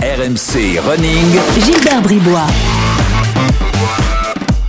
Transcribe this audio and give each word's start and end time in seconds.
RMC 0.00 0.78
Running. 0.78 1.40
Gilbert 1.58 2.02
Bribois. 2.02 2.46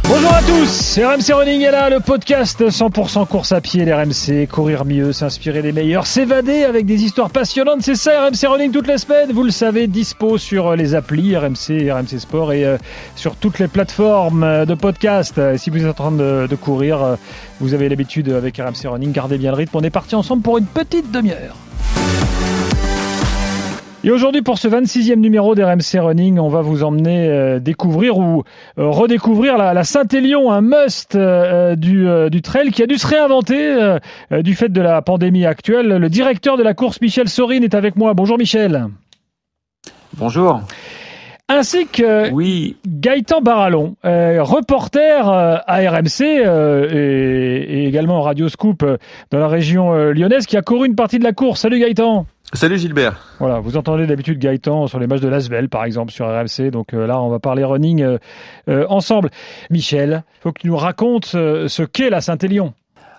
Bonjour 0.06 0.34
à 0.34 0.42
tous, 0.42 0.68
c'est 0.68 1.06
RMC 1.06 1.34
Running 1.34 1.62
est 1.62 1.72
là, 1.72 1.92
le 1.92 2.00
podcast 2.00 2.60
100% 2.68 3.28
course 3.28 3.52
à 3.52 3.62
pied, 3.62 3.86
l'RMC, 3.86 4.48
courir 4.48 4.86
mieux, 4.86 5.14
s'inspirer 5.14 5.62
des 5.62 5.72
meilleurs, 5.72 6.08
s'évader 6.08 6.64
avec 6.64 6.88
des 6.88 7.04
histoires 7.04 7.30
passionnantes, 7.30 7.84
c'est 7.84 7.94
ça 7.94 8.26
RMC 8.26 8.48
Running 8.48 8.72
toutes 8.72 8.88
les 8.88 8.98
semaines, 8.98 9.32
vous 9.32 9.44
le 9.44 9.52
savez, 9.52 9.86
dispo 9.86 10.40
sur 10.40 10.76
les 10.76 10.96
applis 10.96 11.38
RMC, 11.38 11.92
RMC 11.92 12.18
Sport 12.18 12.54
et 12.54 12.66
euh, 12.66 12.78
sur 13.16 13.36
toutes 13.36 13.60
les 13.60 13.68
plateformes 13.68 14.44
euh, 14.44 14.66
de 14.66 14.74
podcast. 14.74 15.40
Si 15.58 15.70
vous 15.70 15.78
êtes 15.78 15.92
en 15.92 15.94
train 15.94 16.12
de, 16.12 16.48
de 16.50 16.56
courir, 16.56 17.04
euh, 17.04 17.16
vous 17.60 17.76
avez 17.76 17.88
l'habitude 17.88 18.32
avec 18.32 18.58
RMC 18.58 18.90
Running, 18.90 19.12
gardez 19.12 19.38
bien 19.38 19.52
le 19.52 19.58
rythme, 19.58 19.78
on 19.78 19.84
est 19.84 19.92
parti 19.92 20.16
ensemble 20.16 20.42
pour 20.42 20.58
une 20.58 20.66
petite 20.66 21.12
demi-heure. 21.12 21.56
Et 24.02 24.12
aujourd'hui, 24.12 24.42
pour 24.42 24.58
ce 24.58 24.70
26e 24.70 25.16
numéro 25.16 25.56
d'RMC 25.56 26.00
Running, 26.00 26.40
on 26.40 26.48
va 26.48 26.62
vous 26.62 26.86
emmener 26.86 27.28
euh, 27.28 27.60
découvrir 27.60 28.18
ou 28.18 28.44
euh, 28.78 28.90
redécouvrir 28.90 29.58
la, 29.58 29.74
la 29.74 29.84
Saint-Élion, 29.84 30.50
un 30.54 30.62
must 30.62 31.16
euh, 31.16 31.76
du, 31.76 32.08
du 32.32 32.42
trail 32.42 32.72
qui 32.72 32.82
a 32.82 32.88
dû 32.88 32.98
se 32.98 33.06
réinventer 33.06 33.98
du 34.32 34.56
fait 34.56 34.70
de 34.70 34.82
la 34.82 35.02
pandémie 35.02 35.46
actuelle. 35.46 35.88
Le 35.88 36.10
directeur 36.10 36.56
de 36.56 36.64
la 36.64 36.74
course, 36.74 37.02
Michel 37.02 37.28
Sorine, 37.28 37.66
est 37.66 37.76
avec 37.76 37.98
moi. 37.98 38.14
Bonjour 38.14 38.38
Michel. 38.38 38.88
Bonjour. 40.16 40.62
Ainsi 41.50 41.88
que 41.88 42.32
Oui, 42.32 42.78
Gaëtan 42.88 43.42
Barallon, 43.42 43.96
reporter 44.04 45.28
à 45.28 45.76
RMC 45.90 46.22
et, 46.22 47.82
et 47.82 47.88
également 47.88 48.22
Radio 48.22 48.48
Scoop 48.48 48.86
dans 49.32 49.40
la 49.40 49.48
région 49.48 49.94
lyonnaise, 50.12 50.46
qui 50.46 50.56
a 50.56 50.62
couru 50.62 50.88
une 50.88 50.96
partie 50.96 51.20
de 51.20 51.24
la 51.24 51.34
course. 51.34 51.62
Salut 51.62 51.80
Gaëtan. 51.80 52.26
Salut 52.54 52.80
Gilbert. 52.80 53.20
Voilà, 53.38 53.60
vous 53.60 53.78
entendez 53.78 54.08
d'habitude 54.08 54.40
Gaëtan 54.40 54.88
sur 54.88 54.98
les 55.00 55.06
matchs 55.06 55.22
de 55.22 55.28
Lasvel, 55.28 55.70
par 55.70 55.84
exemple, 55.84 56.12
sur 56.12 56.26
RMC. 56.28 56.72
Donc 56.72 56.94
euh, 56.94 57.06
là, 57.06 57.22
on 57.22 57.30
va 57.30 57.38
parler 57.40 57.64
running 57.64 58.02
euh, 58.02 58.18
euh, 58.70 58.86
ensemble. 58.90 59.30
Michel, 59.70 60.24
faut 60.42 60.52
que 60.52 60.62
tu 60.62 60.68
nous 60.68 60.76
racontes 60.76 61.34
euh, 61.36 61.68
ce 61.68 61.84
qu'est 61.84 62.10
la 62.10 62.22
Saint-Élion. 62.22 62.74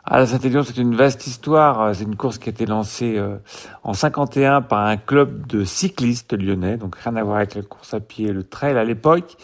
à 0.05 0.19
la 0.19 0.27
Saint-Élion, 0.27 0.65
c'est 0.65 0.79
une 0.79 0.97
vaste 0.97 1.29
histoire. 1.29 1.95
C'est 1.95 2.03
une 2.03 2.17
course 2.17 2.39
qui 2.39 2.49
a 2.49 2.53
été 2.53 2.67
lancée 2.67 3.19
euh, 3.19 3.37
en 3.85 3.93
51 3.93 4.63
par 4.63 4.85
un 4.85 4.97
club 4.97 5.47
de 5.47 5.63
cyclistes 5.63 6.33
lyonnais, 6.37 6.77
donc 6.77 6.97
rien 6.97 7.15
à 7.15 7.23
voir 7.23 7.37
avec 7.37 7.55
la 7.55 7.63
course 7.63 7.95
à 7.95 8.01
pied 8.01 8.29
et 8.29 8.33
le 8.33 8.43
trail 8.43 8.77
à 8.77 8.85
l'époque. 8.85 9.37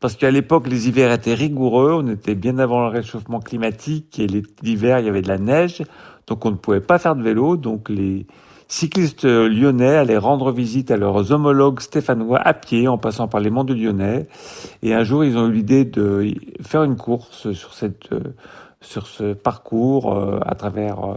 Parce 0.00 0.16
qu'à 0.16 0.32
l'époque, 0.32 0.66
les 0.66 0.88
hivers 0.88 1.12
étaient 1.12 1.34
rigoureux, 1.34 2.02
on 2.02 2.08
était 2.08 2.34
bien 2.34 2.58
avant 2.58 2.82
le 2.82 2.88
réchauffement 2.88 3.38
climatique 3.40 4.18
et 4.18 4.26
l'hiver, 4.62 4.98
il 4.98 5.06
y 5.06 5.08
avait 5.08 5.22
de 5.22 5.28
la 5.28 5.38
neige, 5.38 5.82
donc 6.26 6.44
on 6.44 6.50
ne 6.50 6.56
pouvait 6.56 6.80
pas 6.80 6.98
faire 6.98 7.14
de 7.14 7.22
vélo. 7.22 7.56
Donc 7.56 7.88
les 7.88 8.26
cyclistes 8.68 9.24
lyonnais 9.24 9.96
allaient 9.96 10.18
rendre 10.18 10.52
visite 10.52 10.90
à 10.90 10.96
leurs 10.96 11.32
homologues 11.32 11.80
stéphanois 11.80 12.38
à 12.38 12.54
pied 12.54 12.86
en 12.86 12.98
passant 12.98 13.26
par 13.26 13.40
les 13.40 13.50
monts 13.50 13.64
du 13.64 13.74
Lyonnais. 13.74 14.28
Et 14.82 14.94
un 14.94 15.02
jour, 15.02 15.24
ils 15.24 15.36
ont 15.36 15.48
eu 15.48 15.52
l'idée 15.52 15.84
de 15.84 16.34
faire 16.62 16.84
une 16.84 16.96
course 16.96 17.52
sur 17.52 17.74
cette 17.74 18.12
euh, 18.12 18.20
sur 18.80 19.06
ce 19.06 19.32
parcours 19.32 20.14
euh, 20.14 20.38
à 20.46 20.54
travers 20.54 21.04
euh, 21.04 21.14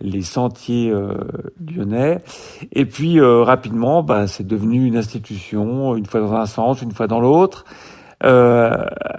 les 0.00 0.22
sentiers 0.22 0.90
euh, 0.90 1.14
lyonnais. 1.60 2.20
Et 2.72 2.84
puis 2.84 3.18
euh, 3.18 3.42
rapidement, 3.42 4.02
bah, 4.02 4.26
c'est 4.26 4.46
devenu 4.46 4.86
une 4.86 4.96
institution, 4.96 5.96
une 5.96 6.06
fois 6.06 6.20
dans 6.20 6.34
un 6.34 6.46
sens, 6.46 6.82
une 6.82 6.92
fois 6.92 7.06
dans 7.06 7.20
l'autre. 7.20 7.64
Euh, 8.22 8.70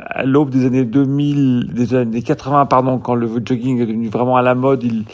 à 0.09 0.23
l'aube 0.25 0.51
des 0.51 0.65
années 0.65 0.85
2000, 0.85 1.73
des 1.73 1.95
années 1.95 2.21
80, 2.21 2.67
pardon, 2.67 2.99
quand 2.99 3.15
le 3.15 3.27
jogging 3.27 3.81
est 3.81 3.87
devenu 3.87 4.09
vraiment 4.09 4.37
à 4.37 4.43
la 4.43 4.53
mode, 4.53 4.83
ils, 4.83 5.05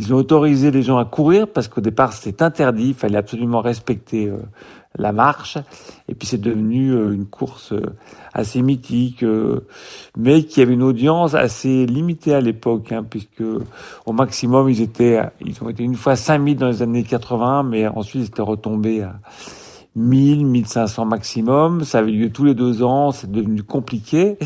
ils 0.00 0.14
ont 0.14 0.16
autorisé 0.16 0.70
les 0.70 0.82
gens 0.82 0.96
à 0.96 1.04
courir 1.04 1.46
parce 1.46 1.68
qu'au 1.68 1.82
départ 1.82 2.14
c'était 2.14 2.42
interdit, 2.42 2.88
il 2.88 2.94
fallait 2.94 3.18
absolument 3.18 3.60
respecter 3.60 4.28
euh, 4.28 4.38
la 4.96 5.12
marche. 5.12 5.58
Et 6.08 6.14
puis 6.14 6.26
c'est 6.26 6.40
devenu 6.40 6.92
euh, 6.92 7.12
une 7.12 7.26
course 7.26 7.72
euh, 7.72 7.82
assez 8.32 8.62
mythique, 8.62 9.22
euh, 9.22 9.66
mais 10.16 10.44
qui 10.44 10.62
avait 10.62 10.72
une 10.72 10.82
audience 10.82 11.34
assez 11.34 11.84
limitée 11.84 12.34
à 12.34 12.40
l'époque, 12.40 12.92
hein, 12.92 13.04
puisque 13.08 13.44
au 14.06 14.12
maximum 14.12 14.70
ils 14.70 14.80
étaient, 14.80 15.20
ils 15.44 15.62
ont 15.62 15.68
été 15.68 15.82
une 15.82 15.96
fois 15.96 16.16
5000 16.16 16.56
dans 16.56 16.68
les 16.68 16.80
années 16.80 17.04
80, 17.04 17.64
mais 17.64 17.86
ensuite 17.86 18.22
ils 18.22 18.28
étaient 18.28 18.42
retombés 18.42 19.02
à 19.02 19.16
1000, 19.96 20.46
1500 20.46 21.04
maximum. 21.04 21.84
Ça 21.84 21.98
avait 21.98 22.12
lieu 22.12 22.30
tous 22.30 22.44
les 22.44 22.54
deux 22.54 22.82
ans, 22.82 23.12
c'est 23.12 23.30
devenu 23.30 23.62
compliqué. 23.62 24.38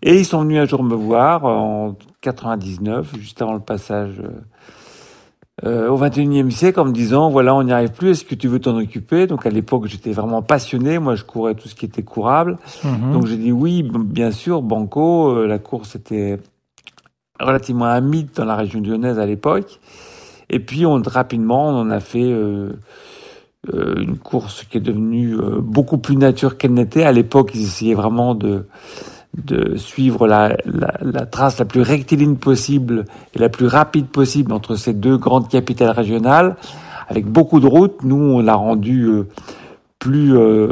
Et 0.00 0.18
ils 0.18 0.24
sont 0.24 0.40
venus 0.40 0.60
un 0.60 0.64
jour 0.64 0.82
me 0.82 0.94
voir 0.94 1.44
en 1.44 1.94
99, 2.22 3.16
juste 3.18 3.42
avant 3.42 3.52
le 3.52 3.60
passage 3.60 4.20
euh, 5.62 5.88
au 5.88 5.98
21e 5.98 6.50
siècle, 6.50 6.80
en 6.80 6.86
me 6.86 6.92
disant 6.92 7.30
voilà, 7.30 7.54
on 7.54 7.62
n'y 7.62 7.72
arrive 7.72 7.92
plus. 7.92 8.10
Est-ce 8.10 8.24
que 8.24 8.34
tu 8.34 8.48
veux 8.48 8.58
t'en 8.58 8.76
occuper? 8.76 9.26
Donc 9.26 9.46
à 9.46 9.50
l'époque, 9.50 9.86
j'étais 9.86 10.12
vraiment 10.12 10.42
passionné. 10.42 10.98
Moi, 10.98 11.14
je 11.14 11.24
courais 11.24 11.54
tout 11.54 11.68
ce 11.68 11.74
qui 11.74 11.84
était 11.84 12.02
courable. 12.02 12.58
Mhm. 12.82 13.12
Donc 13.12 13.26
j'ai 13.26 13.36
dit 13.36 13.52
oui, 13.52 13.82
bien 13.82 14.32
sûr, 14.32 14.62
Banco. 14.62 15.30
euh, 15.30 15.46
la 15.46 15.58
course 15.58 15.94
était 15.94 16.38
relativement 17.38 17.86
un 17.86 18.00
mythe 18.00 18.36
dans 18.36 18.44
la 18.44 18.56
région 18.56 18.80
lyonnaise 18.80 19.18
à 19.18 19.26
l'époque. 19.26 19.80
Et 20.50 20.58
puis 20.58 20.86
on 20.86 21.00
rapidement, 21.04 21.68
on 21.68 21.80
en 21.80 21.90
a 21.90 22.00
fait 22.00 22.22
euh, 22.22 22.72
euh, 23.72 23.94
une 23.96 24.18
course 24.18 24.64
qui 24.64 24.78
est 24.78 24.80
devenue 24.80 25.34
euh, 25.34 25.60
beaucoup 25.60 25.98
plus 25.98 26.16
nature 26.16 26.58
qu'elle 26.58 26.74
n'était. 26.74 27.04
À 27.04 27.12
l'époque, 27.12 27.52
ils 27.54 27.62
essayaient 27.62 27.94
vraiment 27.94 28.34
de 28.34 28.66
de 29.42 29.76
suivre 29.76 30.26
la, 30.26 30.56
la, 30.64 30.94
la 31.00 31.26
trace 31.26 31.58
la 31.58 31.64
plus 31.64 31.82
rectiligne 31.82 32.36
possible 32.36 33.04
et 33.34 33.38
la 33.38 33.48
plus 33.48 33.66
rapide 33.66 34.06
possible 34.06 34.52
entre 34.52 34.76
ces 34.76 34.92
deux 34.92 35.16
grandes 35.16 35.48
capitales 35.48 35.90
régionales, 35.90 36.56
avec 37.08 37.26
beaucoup 37.26 37.60
de 37.60 37.66
routes. 37.66 38.02
Nous, 38.02 38.16
on 38.16 38.40
l'a 38.40 38.54
rendu 38.54 39.04
euh, 39.04 39.26
plus 39.98 40.36
euh, 40.36 40.68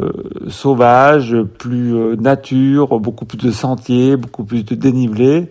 sauvage, 0.47 1.35
plus 1.57 1.95
euh, 1.95 2.15
nature, 2.15 2.99
beaucoup 2.99 3.25
plus 3.25 3.37
de 3.37 3.51
sentiers, 3.51 4.15
beaucoup 4.15 4.43
plus 4.43 4.63
de 4.63 4.75
dénivelé. 4.75 5.49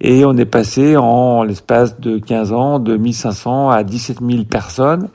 Et 0.00 0.24
on 0.24 0.36
est 0.36 0.46
passé 0.46 0.96
en 0.96 1.44
l'espace 1.44 2.00
de 2.00 2.18
15 2.18 2.52
ans 2.52 2.78
de 2.78 2.96
1500 2.96 3.70
à 3.70 3.84
17 3.84 4.18
000 4.20 4.44
personnes. 4.44 5.08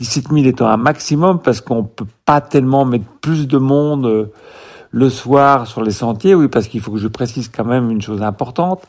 17 0.00 0.28
000 0.32 0.46
étant 0.46 0.68
un 0.68 0.76
maximum 0.76 1.40
parce 1.40 1.60
qu'on 1.60 1.82
peut 1.84 2.06
pas 2.24 2.40
tellement 2.40 2.84
mettre 2.84 3.06
plus 3.20 3.48
de 3.48 3.58
monde 3.58 4.06
euh, 4.06 4.26
le 4.90 5.08
soir 5.08 5.66
sur 5.66 5.82
les 5.82 5.92
sentiers. 5.92 6.34
Oui, 6.34 6.48
parce 6.48 6.68
qu'il 6.68 6.80
faut 6.80 6.92
que 6.92 6.98
je 6.98 7.08
précise 7.08 7.48
quand 7.48 7.64
même 7.64 7.90
une 7.90 8.02
chose 8.02 8.22
importante. 8.22 8.82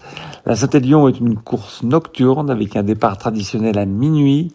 La 0.46 0.56
Saint-Élion 0.56 1.08
est 1.08 1.20
une 1.20 1.38
course 1.38 1.84
nocturne 1.84 2.50
avec 2.50 2.76
un 2.76 2.84
départ 2.84 3.18
traditionnel 3.18 3.78
à 3.78 3.86
minuit. 3.86 4.54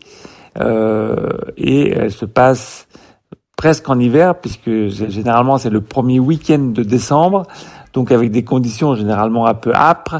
Euh, 0.60 1.30
et 1.56 1.90
elle 1.90 2.12
se 2.12 2.24
passe 2.24 2.88
presque 3.56 3.88
en 3.88 3.98
hiver 3.98 4.38
puisque 4.38 4.88
généralement 4.88 5.58
c'est 5.58 5.70
le 5.70 5.80
premier 5.80 6.18
week-end 6.18 6.58
de 6.58 6.82
décembre 6.82 7.46
donc 7.96 8.12
avec 8.12 8.30
des 8.30 8.44
conditions 8.44 8.94
généralement 8.94 9.46
un 9.46 9.54
peu 9.54 9.72
âpres. 9.74 10.16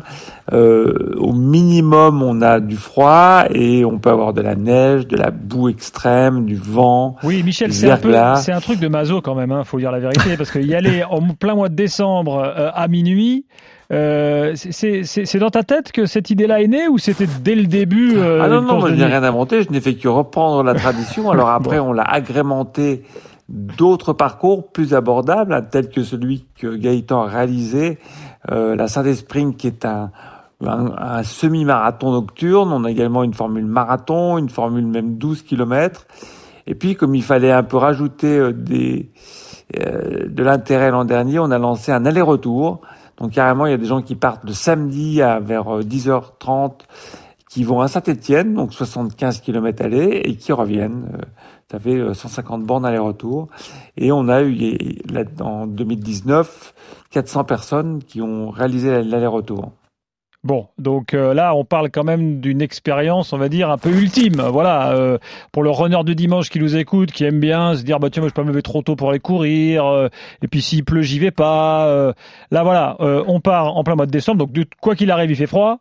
Euh, 0.52 1.12
au 1.18 1.32
minimum, 1.32 2.22
on 2.22 2.40
a 2.40 2.58
du 2.58 2.76
froid 2.76 3.44
et 3.52 3.84
on 3.84 3.98
peut 3.98 4.08
avoir 4.08 4.32
de 4.32 4.40
la 4.40 4.54
neige, 4.54 5.06
de 5.06 5.16
la 5.16 5.30
boue 5.30 5.68
extrême, 5.68 6.46
du 6.46 6.56
vent. 6.56 7.16
Oui, 7.22 7.42
Michel, 7.42 7.74
c'est 7.74 7.90
un 7.90 7.98
peu, 7.98 8.14
un 8.16 8.60
truc 8.60 8.80
de 8.80 8.88
maso 8.88 9.20
quand 9.20 9.34
même. 9.34 9.52
Hein, 9.52 9.64
faut 9.64 9.78
dire 9.78 9.92
la 9.92 9.98
vérité, 9.98 10.36
parce 10.38 10.50
qu'il 10.50 10.66
y 10.66 10.74
aller 10.74 11.04
en 11.04 11.20
plein 11.34 11.54
mois 11.54 11.68
de 11.68 11.74
décembre 11.74 12.38
euh, 12.38 12.70
à 12.72 12.88
minuit. 12.88 13.44
Euh, 13.92 14.54
c'est- 14.54 15.38
dans 15.38 15.50
ta 15.50 15.62
tête 15.62 15.92
que 15.92 16.06
cette 16.06 16.30
idée-là 16.30 16.62
est 16.62 16.66
née 16.66 16.88
ou 16.88 16.98
c'était 16.98 17.28
dès 17.42 17.54
le 17.54 17.66
début 17.66 18.16
euh, 18.16 18.40
ah 18.42 18.48
non, 18.48 18.62
non, 18.62 18.80
moi, 18.80 18.88
je 18.88 18.94
n'ai 18.94 19.04
rien 19.04 19.22
inventé, 19.22 19.62
je 19.62 19.70
n'ai 19.70 19.80
fait 19.80 19.94
que 19.94 20.08
reprendre 20.08 20.62
la 20.64 20.74
tradition. 20.74 21.30
Alors 21.30 21.50
après, 21.50 21.78
on 21.78 21.92
l'a 21.92 22.02
agrémenté 22.02 23.04
d'autres 23.48 24.12
parcours 24.12 24.70
plus 24.70 24.94
abordables, 24.94 25.54
hein, 25.54 25.62
tels 25.62 25.88
que 25.88 26.02
celui 26.02 26.46
que 26.56 26.74
Gaëtan 26.76 27.22
a 27.22 27.26
réalisé, 27.26 27.98
euh, 28.50 28.76
la 28.76 28.88
Saint-Esprit, 28.88 29.54
qui 29.56 29.66
est 29.66 29.84
un, 29.84 30.10
un, 30.64 31.22
semi-marathon 31.22 32.12
nocturne. 32.12 32.72
On 32.72 32.84
a 32.84 32.90
également 32.90 33.22
une 33.22 33.34
formule 33.34 33.66
marathon, 33.66 34.38
une 34.38 34.48
formule 34.48 34.86
même 34.86 35.16
12 35.16 35.42
km. 35.42 36.06
Et 36.66 36.74
puis, 36.74 36.96
comme 36.96 37.14
il 37.14 37.22
fallait 37.22 37.52
un 37.52 37.62
peu 37.62 37.76
rajouter 37.76 38.38
euh, 38.38 38.52
des, 38.52 39.10
euh, 39.80 40.28
de 40.28 40.42
l'intérêt 40.42 40.90
l'an 40.90 41.04
dernier, 41.04 41.38
on 41.38 41.50
a 41.50 41.58
lancé 41.58 41.92
un 41.92 42.06
aller-retour. 42.06 42.80
Donc 43.18 43.32
carrément, 43.32 43.66
il 43.66 43.70
y 43.70 43.74
a 43.74 43.78
des 43.78 43.86
gens 43.86 44.02
qui 44.02 44.14
partent 44.14 44.44
le 44.44 44.52
samedi 44.52 45.22
à 45.22 45.40
vers 45.40 45.76
euh, 45.76 45.82
10h30, 45.82 46.72
qui 47.48 47.64
vont 47.64 47.80
à 47.80 47.88
Saint-Étienne, 47.88 48.54
donc 48.54 48.72
75 48.72 49.40
km 49.40 49.84
aller, 49.84 50.20
et 50.24 50.36
qui 50.36 50.52
reviennent. 50.52 51.08
Euh, 51.14 51.24
Fait 51.70 51.96
euh, 51.96 52.14
150 52.14 52.64
bornes 52.64 52.86
aller-retour. 52.86 53.48
Et 53.96 54.12
on 54.12 54.28
a 54.28 54.42
eu, 54.42 54.76
là, 55.10 55.24
en 55.40 55.66
2019, 55.66 56.74
400 57.10 57.44
personnes 57.44 58.02
qui 58.04 58.22
ont 58.22 58.50
réalisé 58.50 59.02
l'aller-retour. 59.02 59.72
Bon, 60.46 60.68
donc 60.78 61.12
euh, 61.12 61.34
là, 61.34 61.56
on 61.56 61.64
parle 61.64 61.90
quand 61.90 62.04
même 62.04 62.38
d'une 62.38 62.62
expérience, 62.62 63.32
on 63.32 63.36
va 63.36 63.48
dire, 63.48 63.68
un 63.68 63.78
peu 63.78 63.90
ultime. 63.90 64.40
Voilà, 64.42 64.92
euh, 64.92 65.18
pour 65.50 65.64
le 65.64 65.70
runner 65.70 66.04
du 66.04 66.14
dimanche 66.14 66.50
qui 66.50 66.60
nous 66.60 66.76
écoute, 66.76 67.10
qui 67.10 67.24
aime 67.24 67.40
bien 67.40 67.74
se 67.74 67.82
dire, 67.82 67.98
bah 67.98 68.10
tiens, 68.10 68.22
moi 68.22 68.28
je 68.28 68.34
peux 68.34 68.44
me 68.44 68.50
lever 68.50 68.62
trop 68.62 68.80
tôt 68.80 68.94
pour 68.94 69.10
aller 69.10 69.18
courir, 69.18 69.84
euh, 69.86 70.08
et 70.42 70.46
puis 70.46 70.62
s'il 70.62 70.84
pleut, 70.84 71.02
j'y 71.02 71.18
vais 71.18 71.32
pas. 71.32 72.14
là, 72.52 72.62
voilà, 72.62 72.96
on 73.00 73.40
part 73.40 73.76
en 73.76 73.82
plein 73.82 73.96
mois 73.96 74.06
de 74.06 74.12
décembre, 74.12 74.46
donc 74.46 74.66
quoi 74.80 74.94
qu'il 74.94 75.10
arrive, 75.10 75.32
il 75.32 75.36
fait 75.36 75.48
froid. 75.48 75.80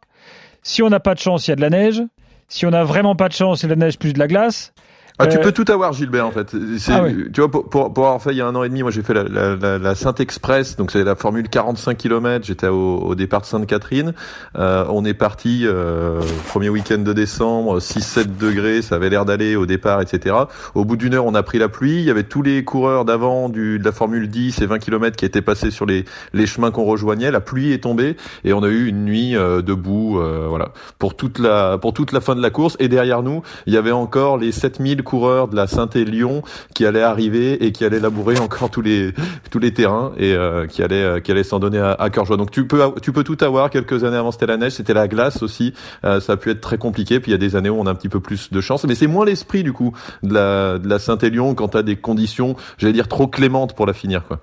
Si 0.64 0.82
on 0.82 0.90
n'a 0.90 1.00
pas 1.00 1.14
de 1.14 1.20
chance, 1.20 1.48
il 1.48 1.52
y 1.52 1.54
a 1.54 1.56
de 1.56 1.62
la 1.62 1.70
neige. 1.70 2.02
Si 2.48 2.66
on 2.66 2.72
n'a 2.72 2.84
vraiment 2.84 3.16
pas 3.16 3.28
de 3.28 3.34
chance, 3.34 3.62
c'est 3.62 3.68
de 3.68 3.74
la 3.74 3.86
neige 3.86 4.00
plus 4.00 4.14
de 4.14 4.20
la 4.20 4.28
glace. 4.28 4.74
Ah, 5.18 5.28
tu 5.28 5.40
peux 5.40 5.54
tout 5.54 5.66
avoir, 5.72 5.94
Gilbert, 5.94 6.28
en 6.28 6.32
fait. 6.32 6.54
Ah, 6.90 7.04
Tu 7.34 7.42
vois, 7.42 7.50
pour, 7.50 7.70
pour, 7.70 8.06
avoir 8.06 8.22
fait 8.22 8.32
il 8.32 8.38
y 8.38 8.42
a 8.42 8.48
un 8.48 8.56
an 8.56 8.64
et 8.64 8.70
demi, 8.70 8.82
moi 8.82 8.92
j'ai 8.92 9.02
fait 9.02 9.14
la, 9.14 9.24
la, 9.56 9.78
la, 9.78 9.96
Sainte-Express, 9.96 10.76
donc 10.76 10.92
c'est 10.92 11.04
la 11.06 11.16
formule 11.16 11.48
45 11.48 11.98
km, 11.98 12.46
j'étais 12.46 12.68
au, 12.68 12.98
au, 12.98 13.16
départ 13.16 13.42
de 13.42 13.46
Sainte-Catherine. 13.46 14.14
Euh, 14.58 14.86
on 14.90 15.06
est 15.06 15.14
parti, 15.14 15.62
euh, 15.64 16.20
premier 16.48 16.68
week-end 16.68 16.98
de 16.98 17.14
décembre, 17.14 17.80
6-7 17.80 18.38
degrés, 18.38 18.82
ça 18.82 18.96
avait 18.96 19.10
l'air 19.10 19.24
d'aller 19.24 19.56
au 19.56 19.66
départ, 19.66 20.02
etc. 20.02 20.36
Au 20.74 20.84
bout 20.84 20.98
d'une 20.98 21.14
heure, 21.14 21.26
on 21.26 21.34
a 21.34 21.44
pris 21.44 21.60
la 21.60 21.70
pluie, 21.70 22.00
il 22.00 22.06
y 22.06 22.12
avait 22.12 22.24
tous 22.24 22.42
les 22.42 22.66
coureurs 22.66 23.06
d'avant 23.06 23.48
de 23.48 23.80
la 23.82 23.92
formule 23.94 24.28
10 24.28 24.62
et 24.62 24.66
20 24.66 24.80
km 24.80 25.16
qui 25.16 25.24
étaient 25.24 25.42
passés 25.42 25.72
sur 25.72 25.86
les, 25.86 26.04
les 26.34 26.46
chemins 26.46 26.72
qu'on 26.72 26.86
rejoignait, 26.86 27.32
la 27.32 27.42
pluie 27.42 27.72
est 27.72 27.84
tombée, 27.84 28.18
et 28.44 28.52
on 28.52 28.64
a 28.64 28.68
eu 28.68 28.88
une 28.88 29.06
nuit 29.06 29.38
euh, 29.38 29.62
debout, 29.62 30.20
euh, 30.20 30.48
voilà, 30.50 30.74
pour 31.00 31.16
toute, 31.16 31.40
la, 31.40 31.78
pour 31.78 31.94
toute 31.94 32.12
la 32.12 32.20
fin 32.20 32.36
de 32.36 32.42
la 32.42 32.50
course, 32.50 32.76
et 32.80 32.90
derrière 32.90 33.24
nous, 33.24 33.44
il 33.66 33.74
y 33.74 33.78
avait 33.78 33.92
encore 33.92 34.38
les 34.38 34.52
7000 34.52 35.05
coureurs 35.06 35.48
de 35.48 35.56
la 35.56 35.68
Saint-Lyon 35.68 36.42
qui 36.74 36.86
allaient 36.86 37.02
arriver 37.02 37.66
et 37.66 37.72
qui 37.72 37.86
allaient 37.86 38.02
labourer 38.02 38.38
encore 38.40 38.70
tous 38.70 38.82
les 38.82 39.14
tous 39.50 39.60
les 39.60 39.74
terrains 39.74 40.12
et 40.18 40.34
euh, 40.34 40.68
qui 40.68 40.84
allaient 40.84 40.96
euh, 40.96 41.20
qui 41.22 41.44
s'en 41.46 41.60
donner 41.60 41.80
à, 41.80 42.10
cœur 42.10 42.26
joie. 42.26 42.36
Donc 42.36 42.52
tu 42.52 42.68
peux 42.68 42.82
tu 43.02 43.14
peux 43.14 43.24
tout 43.24 43.38
avoir. 43.40 43.70
Quelques 43.70 44.04
années 44.04 44.18
avant 44.18 44.32
c'était 44.32 44.48
la 44.48 44.58
neige, 44.58 44.74
c'était 44.74 44.94
la 44.94 45.08
glace 45.08 45.42
aussi. 45.42 45.74
Euh, 46.04 46.20
ça 46.20 46.34
a 46.34 46.38
pu 46.38 46.50
être 46.50 46.60
très 46.60 46.78
compliqué. 46.78 47.22
Puis 47.22 47.32
il 47.32 47.34
y 47.34 47.36
a 47.36 47.40
des 47.40 47.56
années 47.56 47.70
où 47.70 47.80
on 47.80 47.86
a 47.86 47.92
un 47.92 47.96
petit 47.96 48.10
peu 48.10 48.20
plus 48.20 48.52
de 48.52 48.60
chance, 48.60 48.84
mais 48.84 48.96
c'est 48.96 49.08
moins 49.08 49.26
l'esprit 49.26 49.64
du 49.64 49.72
coup 49.72 49.94
de 50.24 50.34
la 50.34 51.00
Saint-Élion 51.00 51.56
quand 51.56 51.70
tu 51.70 51.78
as 51.78 51.84
des 51.84 51.96
conditions, 51.96 52.58
j'allais 52.78 52.94
dire 52.94 53.08
trop 53.08 53.28
clémentes 53.28 53.76
pour 53.76 53.86
la 53.86 53.94
finir 53.94 54.26
quoi. 54.28 54.42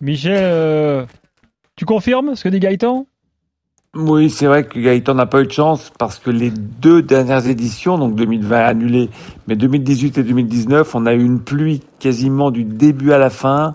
Michel, 0.00 1.06
tu 1.76 1.84
confirmes 1.86 2.34
ce 2.34 2.44
que 2.44 2.48
dit 2.48 2.60
Gaëtan? 2.60 3.06
Oui, 3.96 4.28
c'est 4.28 4.46
vrai 4.46 4.64
que 4.64 4.78
Gaëtan 4.78 5.14
n'a 5.14 5.26
pas 5.26 5.40
eu 5.40 5.46
de 5.46 5.52
chance 5.52 5.92
parce 5.98 6.18
que 6.18 6.30
les 6.30 6.50
deux 6.50 7.00
dernières 7.02 7.46
éditions, 7.46 7.96
donc 7.96 8.16
2020 8.16 8.58
annulé, 8.58 9.10
mais 9.46 9.54
2018 9.54 10.18
et 10.18 10.22
2019, 10.24 10.94
on 10.94 11.06
a 11.06 11.14
eu 11.14 11.22
une 11.22 11.40
pluie 11.40 11.80
quasiment 12.00 12.50
du 12.50 12.64
début 12.64 13.12
à 13.12 13.18
la 13.18 13.30
fin 13.30 13.74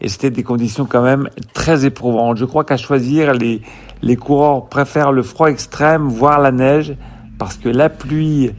et 0.00 0.08
c'était 0.08 0.30
des 0.30 0.42
conditions 0.42 0.86
quand 0.86 1.02
même 1.02 1.28
très 1.52 1.84
éprouvantes. 1.84 2.38
Je 2.38 2.44
crois 2.44 2.64
qu'à 2.64 2.76
choisir, 2.76 3.34
les, 3.34 3.62
les 4.00 4.16
coureurs 4.16 4.66
préfèrent 4.66 5.12
le 5.12 5.22
froid 5.22 5.48
extrême, 5.48 6.08
voire 6.08 6.40
la 6.40 6.50
neige, 6.50 6.94
parce 7.38 7.56
que 7.56 7.68
la 7.68 7.88
pluie 7.88 8.50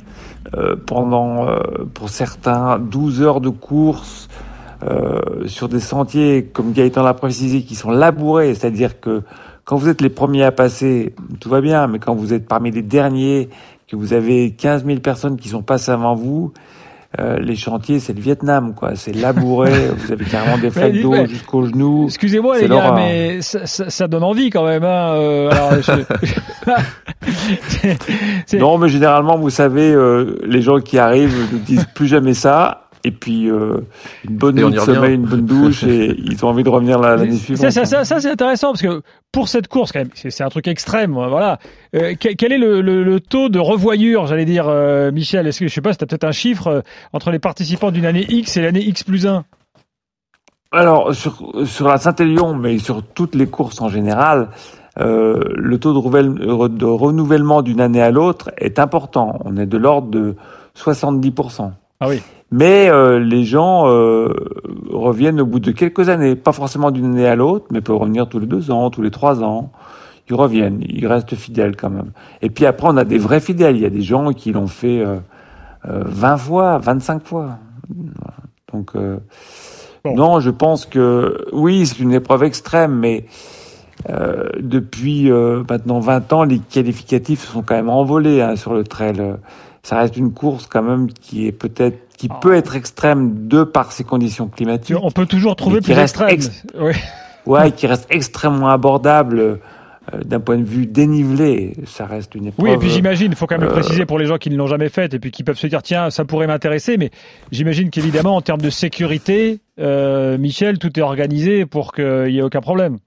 euh, 0.56 0.75
pendant, 0.86 1.48
euh, 1.48 1.60
pour 1.94 2.10
certains, 2.10 2.78
12 2.78 3.22
heures 3.24 3.42
de 3.42 3.50
course 3.50 4.30
euh, 4.84 5.48
sur 5.48 5.69
des 5.69 5.80
sentiers, 5.80 6.45
comme 6.45 6.72
Gaëtan 6.72 7.01
l'a 7.01 7.13
précisé, 7.13 7.63
qui 7.63 7.75
sont 7.75 7.92
labourés, 7.92 8.54
c'est-à-dire 8.54 9.00
que 9.00 9.24
quand 9.65 9.77
vous 9.77 9.89
êtes 9.89 10.01
les 10.01 10.10
premiers 10.10 10.44
à 10.44 10.51
passer, 10.51 11.13
tout 11.39 11.50
va 11.50 11.62
bien, 11.62 11.88
mais 11.88 12.00
quand 12.00 12.15
vous 12.15 12.33
êtes 12.33 12.48
parmi 12.48 12.71
les 12.71 12.81
derniers, 12.81 13.50
que 13.88 13.95
vous 13.95 14.13
avez 14.13 14.51
15 14.51 14.86
000 14.86 15.00
personnes 15.00 15.38
qui 15.38 15.50
sont 15.50 15.62
passées 15.62 15.92
avant 15.92 16.15
vous, 16.15 16.51
euh, 17.19 17.38
les 17.38 17.56
chantiers, 17.56 18.00
c'est 18.00 18.13
le 18.13 18.21
Vietnam, 18.21 18.74
quoi. 18.74 18.95
C'est 18.95 19.13
labouré. 19.13 19.71
vous 19.98 20.12
avez 20.12 20.25
carrément 20.25 20.57
des 20.57 20.71
flaques 20.71 21.00
d'eau 21.00 21.13
jusqu'aux 21.27 21.65
genoux. 21.65 22.06
Excusez-moi, 22.06 22.57
les 22.57 22.68
gars, 22.68 22.94
mais 22.95 23.39
ça, 23.42 23.68
ça, 23.68 23.92
ça, 23.92 24.07
donne 24.07 24.24
envie 24.24 24.50
quand 24.50 24.65
même. 24.65 24.83
Hein. 24.83 25.13
Euh, 25.13 25.51
alors, 25.51 25.74
je... 25.81 25.92
non, 28.57 28.80
mais 28.80 28.89
généralement, 28.89 29.38
vous 29.38 29.51
savez, 29.51 29.94
euh, 29.94 30.39
les 30.44 30.63
gens 30.63 30.80
qui 30.80 30.98
arrivent 30.98 31.54
ne 31.54 31.59
disent 31.59 31.86
plus 31.94 32.07
jamais 32.07 32.33
ça 32.33 32.82
et 33.03 33.11
puis 33.11 33.50
euh, 33.50 33.81
une 34.27 34.38
bonne 34.38 34.55
nuit 34.55 34.71
de 34.71 34.79
sommeil, 34.79 35.15
une 35.15 35.25
bonne 35.25 35.45
douche, 35.45 35.83
et 35.88 36.15
ils 36.17 36.44
ont 36.45 36.50
envie 36.50 36.63
de 36.63 36.69
revenir 36.69 37.00
l'année 37.00 37.35
suivante. 37.35 37.71
Ça, 37.71 37.85
ça, 37.85 38.05
ça, 38.05 38.19
c'est 38.19 38.31
intéressant 38.31 38.71
parce 38.71 38.81
que 38.81 39.01
pour 39.31 39.47
cette 39.47 39.67
course, 39.67 39.91
quand 39.91 40.00
même, 40.00 40.09
c'est 40.13 40.44
un 40.44 40.50
truc 40.50 40.67
extrême. 40.67 41.13
Voilà. 41.13 41.59
Euh, 41.95 42.13
quel 42.19 42.51
est 42.53 42.57
le, 42.57 42.81
le, 42.81 43.03
le, 43.03 43.19
taux 43.19 43.50
de 43.50 43.59
revoyure, 43.59 44.27
j'allais 44.27 44.45
dire, 44.45 44.67
euh, 44.67 45.11
Michel? 45.11 45.47
Est-ce 45.47 45.59
que 45.59 45.67
je 45.67 45.73
sais 45.73 45.81
pas, 45.81 45.91
si 45.91 45.97
tu 45.97 46.03
as 46.03 46.07
peut-être 46.07 46.23
un 46.23 46.31
chiffre 46.31 46.67
euh, 46.67 46.81
entre 47.11 47.31
les 47.31 47.39
participants 47.39 47.91
d'une 47.91 48.05
année 48.05 48.25
X 48.29 48.57
et 48.57 48.61
l'année 48.61 48.83
X 48.83 49.03
plus 49.03 49.27
1 49.27 49.44
Alors 50.71 51.13
sur, 51.13 51.51
sur 51.65 51.88
la 51.88 51.97
Saint-Élion, 51.97 52.53
mais 52.53 52.77
sur 52.77 53.03
toutes 53.03 53.35
les 53.35 53.47
courses 53.47 53.81
en 53.81 53.89
général. 53.89 54.49
Euh, 54.99 55.39
le 55.56 55.79
taux 55.79 55.94
de, 55.94 56.67
de 56.67 56.85
renouvellement 56.85 57.61
d'une 57.63 57.81
année 57.81 58.01
à 58.01 58.11
l'autre 58.11 58.51
est 58.57 58.77
important. 58.77 59.39
On 59.44 59.57
est 59.57 59.65
de 59.65 59.77
l'ordre 59.77 60.09
de 60.09 60.35
70%. 60.77 61.71
Ah 61.99 62.07
oui. 62.07 62.21
Mais 62.55 62.88
euh, 62.88 63.17
les 63.17 63.45
gens 63.45 63.88
euh, 63.88 64.31
reviennent 64.91 65.41
au 65.41 65.45
bout 65.47 65.59
de 65.59 65.71
quelques 65.71 66.09
années, 66.09 66.35
pas 66.35 66.51
forcément 66.51 66.91
d'une 66.91 67.05
année 67.05 67.25
à 67.25 67.35
l'autre, 67.35 67.65
mais 67.71 67.81
peuvent 67.81 67.97
revenir 67.97 68.29
tous 68.29 68.38
les 68.38 68.45
deux 68.45 68.69
ans, 68.69 68.91
tous 68.91 69.01
les 69.01 69.09
trois 69.09 69.44
ans. 69.44 69.71
Ils 70.29 70.35
reviennent, 70.35 70.79
ils 70.88 71.07
restent 71.07 71.33
fidèles 71.33 71.75
quand 71.75 71.89
même. 71.89 72.11
Et 72.44 72.51
puis 72.51 72.67
après, 72.67 72.88
on 72.88 72.95
a 72.95 73.05
des 73.05 73.17
vrais 73.17 73.39
fidèles. 73.39 73.77
Il 73.77 73.81
y 73.81 73.88
a 73.88 73.89
des 73.89 74.03
gens 74.03 74.33
qui 74.33 74.51
l'ont 74.51 74.67
fait 74.67 75.00
euh, 75.00 75.17
20 75.83 76.33
euh, 76.33 76.38
fois, 76.38 76.77
25 76.77 77.25
fois. 77.25 77.57
Donc, 78.71 78.91
non, 80.06 80.39
je 80.39 80.51
pense 80.51 80.85
que 80.85 81.47
oui, 81.53 81.88
c'est 81.88 81.99
une 82.01 82.13
épreuve 82.13 82.44
extrême, 82.44 82.94
mais 82.94 83.25
depuis 84.59 85.31
maintenant 85.31 85.99
20 85.99 86.33
ans, 86.33 86.44
les 86.44 86.59
qualificatifs 86.59 87.47
sont 87.47 87.63
quand 87.63 87.75
même 87.75 87.89
envolés 87.89 88.41
hein, 88.41 88.56
sur 88.56 88.75
le 88.75 88.83
trail. 88.83 89.19
Ça 89.83 89.97
reste 89.97 90.15
une 90.15 90.33
course 90.33 90.65
quand 90.65 90.81
même 90.81 91.12
qui 91.12 91.45
est 91.45 91.51
peut-être 91.51 92.00
qui 92.18 92.27
ah. 92.31 92.39
peut 92.41 92.56
être 92.56 92.75
extrême 92.75 93.47
de 93.47 93.63
par 93.63 93.91
ses 93.91 94.03
conditions 94.03 94.47
climatiques. 94.47 94.95
On 95.01 95.12
peut 95.12 95.25
toujours 95.25 95.56
trouver 95.56 95.81
plus 95.81 95.94
extrême. 95.94 96.39
Oui. 96.80 96.94
Ouais, 97.45 97.71
qui 97.71 97.88
reste 97.88 98.07
extrêmement 98.09 98.69
abordable 98.69 99.59
euh, 100.13 100.21
d'un 100.24 100.39
point 100.39 100.57
de 100.57 100.63
vue 100.63 100.85
dénivelé. 100.85 101.75
Ça 101.85 102.06
reste 102.06 102.35
une 102.35 102.47
épreuve. 102.47 102.65
Oui, 102.65 102.74
et 102.74 102.77
puis 102.77 102.89
j'imagine, 102.89 103.31
il 103.31 103.35
faut 103.35 103.47
quand 103.47 103.56
même 103.56 103.68
le 103.68 103.71
euh, 103.71 103.80
préciser 103.80 104.06
pour 104.06 104.19
les 104.19 104.25
gens 104.25 104.38
qui 104.38 104.50
ne 104.50 104.57
l'ont 104.57 104.68
jamais 104.68 104.89
faite 104.89 105.13
et 105.13 105.19
puis 105.19 105.31
qui 105.31 105.44
peuvent 105.44 105.57
se 105.57 105.68
dire 105.68 105.81
tiens, 105.81 106.09
ça 106.09 106.25
pourrait 106.25 106.47
m'intéresser, 106.47 106.97
mais 106.97 107.09
j'imagine 107.51 107.89
qu'évidemment 107.89 108.35
en 108.35 108.41
termes 108.41 108.62
de 108.62 108.69
sécurité, 108.69 109.59
euh, 109.80 110.38
Michel, 110.38 110.77
tout 110.77 110.97
est 110.97 111.01
organisé 111.01 111.65
pour 111.65 111.94
qu'il 111.94 112.25
n'y 112.25 112.38
ait 112.38 112.41
aucun 112.41 112.62
problème. 112.62 113.00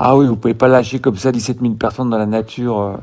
Ah 0.00 0.16
oui, 0.16 0.26
vous 0.26 0.36
pouvez 0.36 0.54
pas 0.54 0.68
lâcher 0.68 1.00
comme 1.00 1.16
ça 1.16 1.32
17 1.32 1.60
000 1.60 1.74
personnes 1.74 2.08
dans 2.08 2.18
la 2.18 2.26
nature 2.26 2.98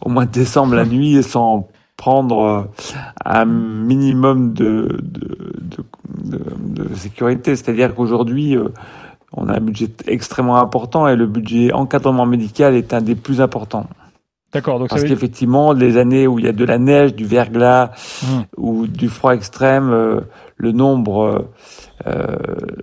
au 0.00 0.08
mois 0.08 0.26
de 0.26 0.30
décembre 0.30 0.76
la 0.76 0.84
nuit 0.84 1.22
sans 1.22 1.68
prendre 1.96 2.42
euh, 2.42 2.62
un 3.24 3.44
minimum 3.46 4.52
de, 4.52 4.98
de, 5.02 5.84
de, 6.24 6.40
de 6.84 6.94
sécurité. 6.94 7.56
C'est-à-dire 7.56 7.94
qu'aujourd'hui, 7.94 8.56
euh, 8.56 8.68
on 9.32 9.48
a 9.48 9.56
un 9.56 9.60
budget 9.60 9.90
extrêmement 10.06 10.58
important 10.58 11.08
et 11.08 11.16
le 11.16 11.26
budget 11.26 11.72
encadrement 11.72 12.26
médical 12.26 12.74
est 12.74 12.92
un 12.94 13.00
des 13.00 13.14
plus 13.14 13.40
importants. 13.40 13.86
D'accord. 14.52 14.78
Donc 14.78 14.88
Parce 14.88 15.04
qu'effectivement, 15.04 15.72
les 15.72 15.96
années 15.96 16.26
où 16.26 16.38
il 16.38 16.44
y 16.44 16.48
a 16.48 16.52
de 16.52 16.64
la 16.64 16.78
neige, 16.78 17.14
du 17.14 17.24
verglas 17.24 17.90
hum. 18.22 18.44
ou 18.56 18.86
du 18.86 19.08
froid 19.08 19.34
extrême, 19.34 19.90
euh, 19.90 20.20
le 20.56 20.72
nombre 20.72 21.48
euh, 22.06 22.36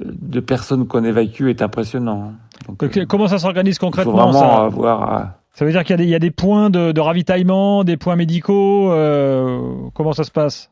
de 0.03 0.39
personnes 0.39 0.87
qu'on 0.87 1.03
évacue 1.03 1.47
est 1.47 1.61
impressionnant. 1.61 2.33
Donc, 2.67 3.05
comment 3.07 3.27
ça 3.27 3.39
s'organise 3.39 3.77
concrètement 3.79 4.13
Il 4.13 4.15
faut 4.15 4.31
vraiment 4.31 4.39
ça 4.39 4.63
avoir 4.65 5.33
ça 5.55 5.65
veut 5.65 5.71
dire 5.71 5.83
qu'il 5.83 6.01
y, 6.01 6.07
y, 6.07 6.15
a 6.15 6.19
des 6.19 6.31
points 6.31 6.71
de, 6.71 6.91
de, 6.91 6.99
ravitaillement, 6.99 7.83
des 7.83 7.95
points 7.95 8.15
médicaux. 8.15 8.91
Euh, 8.91 9.59
comment 9.93 10.11
ça 10.11 10.23
se 10.23 10.31
passe? 10.31 10.71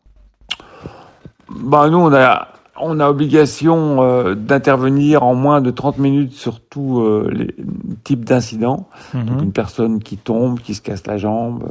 Bah, 1.50 1.88
Nous, 1.88 2.00
on 2.00 2.12
a, 2.12 2.48
on 2.80 3.00
a 3.00 3.08
obligation 3.08 4.02
euh, 4.02 4.34
d'intervenir 4.34 5.24
en 5.24 5.36
moins 5.36 5.62
de 5.62 5.70
30 5.70 6.00
minutes 6.00 6.34
sur 6.34 6.60
tous 6.60 7.02
euh, 7.02 7.30
les 7.32 7.56
types 8.04 8.26
d'incidents. 8.26 8.88
Mhm. 9.14 9.26
Donc 9.26 9.42
une 9.44 9.52
personne 9.52 10.00
qui 10.02 10.18
tombe, 10.18 10.60
qui 10.60 10.74
se 10.74 10.82
casse 10.82 11.06
la 11.06 11.18
jambe, 11.18 11.70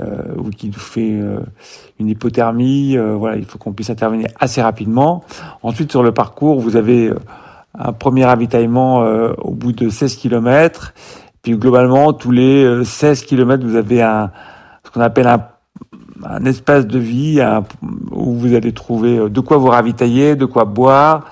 euh, 0.00 0.34
ou 0.38 0.48
qui 0.50 0.68
nous 0.68 0.72
fait 0.72 1.20
une 2.00 2.08
hypothermie. 2.08 2.96
voilà, 2.96 3.36
il 3.36 3.44
faut 3.44 3.58
qu'on 3.58 3.72
puisse 3.72 3.90
intervenir 3.90 4.28
assez 4.40 4.62
rapidement. 4.62 5.22
Ensuite, 5.62 5.90
sur 5.90 6.02
le 6.02 6.12
parcours, 6.12 6.60
vous 6.60 6.76
avez 6.76 7.12
un 7.78 7.92
premier 7.92 8.24
ravitaillement 8.24 9.00
au 9.38 9.52
bout 9.52 9.72
de 9.72 9.88
16 9.88 10.16
kilomètres 10.16 10.94
puis 11.46 11.56
globalement, 11.56 12.12
tous 12.12 12.32
les 12.32 12.82
16 12.82 13.22
euh, 13.22 13.24
km, 13.24 13.64
vous 13.64 13.76
avez 13.76 14.02
un, 14.02 14.32
ce 14.82 14.90
qu'on 14.90 15.00
appelle 15.00 15.28
un, 15.28 15.46
un, 16.24 16.44
espace 16.44 16.88
de 16.88 16.98
vie 16.98 17.40
où 18.10 18.34
vous 18.34 18.52
allez 18.54 18.72
trouver 18.72 19.16
euh, 19.16 19.28
de 19.28 19.38
quoi 19.38 19.56
vous 19.56 19.68
ravitailler, 19.68 20.34
de 20.34 20.44
quoi 20.44 20.64
boire, 20.64 21.30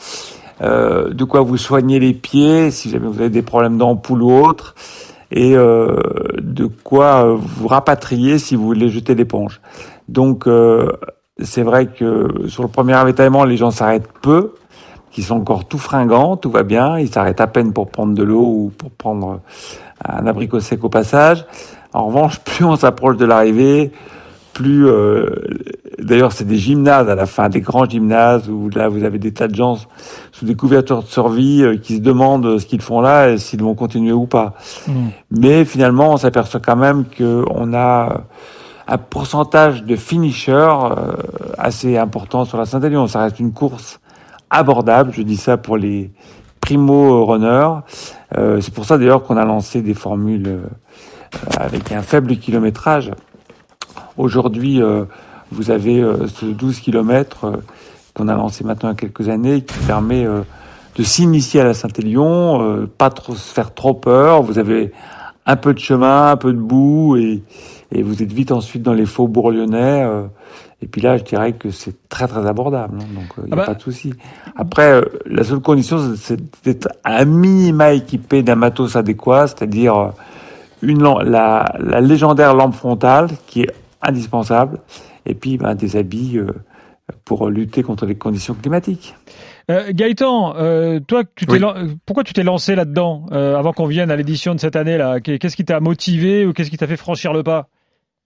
euh, 0.62 1.12
de 1.12 1.24
quoi 1.24 1.40
vous 1.40 1.56
soigner 1.56 1.98
les 1.98 2.12
pieds 2.12 2.70
si 2.70 2.90
jamais 2.90 3.08
vous 3.08 3.18
avez 3.18 3.28
des 3.28 3.42
problèmes 3.42 3.76
d'ampoule 3.76 4.22
ou 4.22 4.30
autre, 4.30 4.76
et 5.32 5.56
euh, 5.56 5.96
de 6.38 6.66
quoi 6.66 7.24
euh, 7.24 7.36
vous 7.36 7.66
rapatrier 7.66 8.38
si 8.38 8.54
vous 8.54 8.66
voulez 8.66 8.90
jeter 8.90 9.16
l'éponge. 9.16 9.60
Donc 10.06 10.46
c'est 11.42 11.62
vrai 11.62 11.86
que 11.86 12.46
sur 12.46 12.62
le 12.62 12.68
premier 12.68 12.94
ravitaillement, 12.94 13.42
les 13.42 13.56
gens 13.56 13.72
s'arrêtent 13.72 14.12
peu, 14.22 14.52
qui 15.14 15.22
sont 15.22 15.36
encore 15.36 15.64
tout 15.64 15.78
fringants, 15.78 16.36
tout 16.36 16.50
va 16.50 16.64
bien, 16.64 16.98
ils 16.98 17.08
s'arrêtent 17.08 17.40
à 17.40 17.46
peine 17.46 17.72
pour 17.72 17.88
prendre 17.88 18.14
de 18.14 18.22
l'eau 18.24 18.44
ou 18.44 18.72
pour 18.76 18.90
prendre 18.90 19.40
un 20.04 20.26
abricot 20.26 20.58
sec 20.58 20.82
au 20.82 20.88
passage. 20.88 21.46
En 21.92 22.06
revanche, 22.06 22.40
plus 22.44 22.64
on 22.64 22.74
s'approche 22.74 23.16
de 23.16 23.24
l'arrivée, 23.24 23.92
plus 24.52 24.88
euh, 24.88 25.30
d'ailleurs 26.00 26.32
c'est 26.32 26.44
des 26.44 26.56
gymnases 26.56 27.08
à 27.08 27.14
la 27.14 27.26
fin, 27.26 27.48
des 27.48 27.60
grands 27.60 27.84
gymnases 27.84 28.50
où 28.50 28.68
là 28.70 28.88
vous 28.88 29.04
avez 29.04 29.20
des 29.20 29.32
tas 29.32 29.46
de 29.46 29.54
gens 29.54 29.78
sous 30.32 30.44
des 30.44 30.56
couvertures 30.56 31.04
de 31.04 31.08
survie 31.08 31.62
euh, 31.62 31.76
qui 31.76 31.96
se 31.96 32.00
demandent 32.00 32.58
ce 32.58 32.66
qu'ils 32.66 32.82
font 32.82 33.00
là 33.00 33.30
et 33.30 33.38
s'ils 33.38 33.62
vont 33.62 33.74
continuer 33.74 34.12
ou 34.12 34.26
pas. 34.26 34.54
Mm. 34.88 34.92
Mais 35.30 35.64
finalement, 35.64 36.10
on 36.10 36.16
s'aperçoit 36.16 36.60
quand 36.60 36.76
même 36.76 37.04
qu'on 37.04 37.72
a 37.72 38.22
un 38.88 38.98
pourcentage 38.98 39.84
de 39.84 39.94
finishers 39.94 40.76
assez 41.56 41.96
important 41.96 42.44
sur 42.44 42.58
la 42.58 42.66
Saint-Élion. 42.66 43.06
Ça 43.06 43.20
reste 43.20 43.40
une 43.40 43.52
course 43.52 44.00
abordable. 44.54 45.12
Je 45.14 45.22
dis 45.22 45.36
ça 45.36 45.56
pour 45.56 45.76
les 45.76 46.10
primo 46.60 47.26
runners. 47.26 47.80
c'est 48.60 48.72
pour 48.72 48.86
ça 48.86 48.96
d'ailleurs 48.96 49.22
qu'on 49.22 49.36
a 49.36 49.44
lancé 49.44 49.82
des 49.82 49.94
formules 49.94 50.60
avec 51.58 51.92
un 51.92 52.00
faible 52.00 52.36
kilométrage. 52.36 53.12
Aujourd'hui, 54.16 54.80
vous 55.52 55.70
avez 55.70 56.02
ce 56.26 56.46
12 56.46 56.80
km 56.80 57.52
qu'on 58.14 58.28
a 58.28 58.34
lancé 58.34 58.64
maintenant 58.64 58.88
il 58.88 58.92
y 58.92 58.94
a 58.94 58.96
quelques 58.96 59.28
années 59.28 59.60
qui 59.60 59.76
permet 59.86 60.26
de 60.96 61.02
s'initier 61.02 61.60
à 61.60 61.64
la 61.64 61.74
Saint-Élion, 61.74 62.62
euh, 62.62 62.86
pas 62.86 63.10
trop 63.10 63.34
se 63.34 63.52
faire 63.52 63.74
trop 63.74 63.94
peur. 63.94 64.42
Vous 64.42 64.58
avez 64.58 64.92
un 65.46 65.56
peu 65.56 65.74
de 65.74 65.78
chemin, 65.78 66.30
un 66.30 66.36
peu 66.36 66.52
de 66.52 66.58
boue, 66.58 67.16
et, 67.16 67.42
et 67.94 68.02
vous 68.02 68.22
êtes 68.22 68.32
vite 68.32 68.52
ensuite 68.52 68.82
dans 68.82 68.92
les 68.92 69.06
faubourgs 69.06 69.52
lyonnais. 69.52 70.04
Euh, 70.04 70.26
et 70.82 70.86
puis 70.86 71.00
là, 71.00 71.16
je 71.16 71.24
dirais 71.24 71.52
que 71.52 71.70
c'est 71.70 72.08
très 72.08 72.26
très 72.28 72.46
abordable, 72.46 72.98
hein, 73.00 73.06
donc 73.14 73.24
il 73.38 73.44
euh, 73.44 73.46
n'y 73.46 73.52
a 73.52 73.54
ah 73.54 73.56
bah. 73.56 73.66
pas 73.66 73.74
de 73.74 73.80
souci. 73.80 74.12
Après, 74.56 75.00
la 75.24 75.44
seule 75.44 75.60
condition, 75.60 76.14
c'est 76.16 76.38
d'être 76.64 76.88
un 77.04 77.24
minima 77.24 77.92
équipé 77.92 78.42
d'un 78.42 78.56
matos 78.56 78.96
adéquat, 78.96 79.46
c'est-à-dire 79.46 80.12
une 80.82 81.02
la, 81.02 81.74
la, 81.80 82.00
légendaire 82.00 82.54
lampe 82.54 82.74
frontale 82.74 83.28
qui 83.46 83.62
est 83.62 83.72
indispensable, 84.02 84.80
et 85.24 85.34
puis 85.34 85.56
ben, 85.56 85.74
des 85.74 85.96
habits 85.96 86.38
pour 87.24 87.48
lutter 87.48 87.82
contre 87.82 88.04
les 88.04 88.16
conditions 88.16 88.54
climatiques. 88.54 89.14
Euh, 89.70 89.92
Gaëtan, 89.92 90.56
euh, 90.56 91.00
toi, 91.00 91.22
tu 91.34 91.46
pourquoi 92.04 92.24
tu 92.24 92.34
t'es 92.34 92.42
lancé 92.42 92.74
là-dedans 92.74 93.26
euh, 93.32 93.56
avant 93.56 93.72
qu'on 93.72 93.86
vienne 93.86 94.10
à 94.10 94.16
l'édition 94.16 94.54
de 94.54 94.60
cette 94.60 94.76
année 94.76 94.98
là 94.98 95.20
Qu'est-ce 95.20 95.56
qui 95.56 95.64
t'a 95.64 95.80
motivé 95.80 96.44
ou 96.44 96.52
qu'est-ce 96.52 96.70
qui 96.70 96.76
t'a 96.76 96.86
fait 96.86 96.98
franchir 96.98 97.32
le 97.32 97.42
pas? 97.42 97.68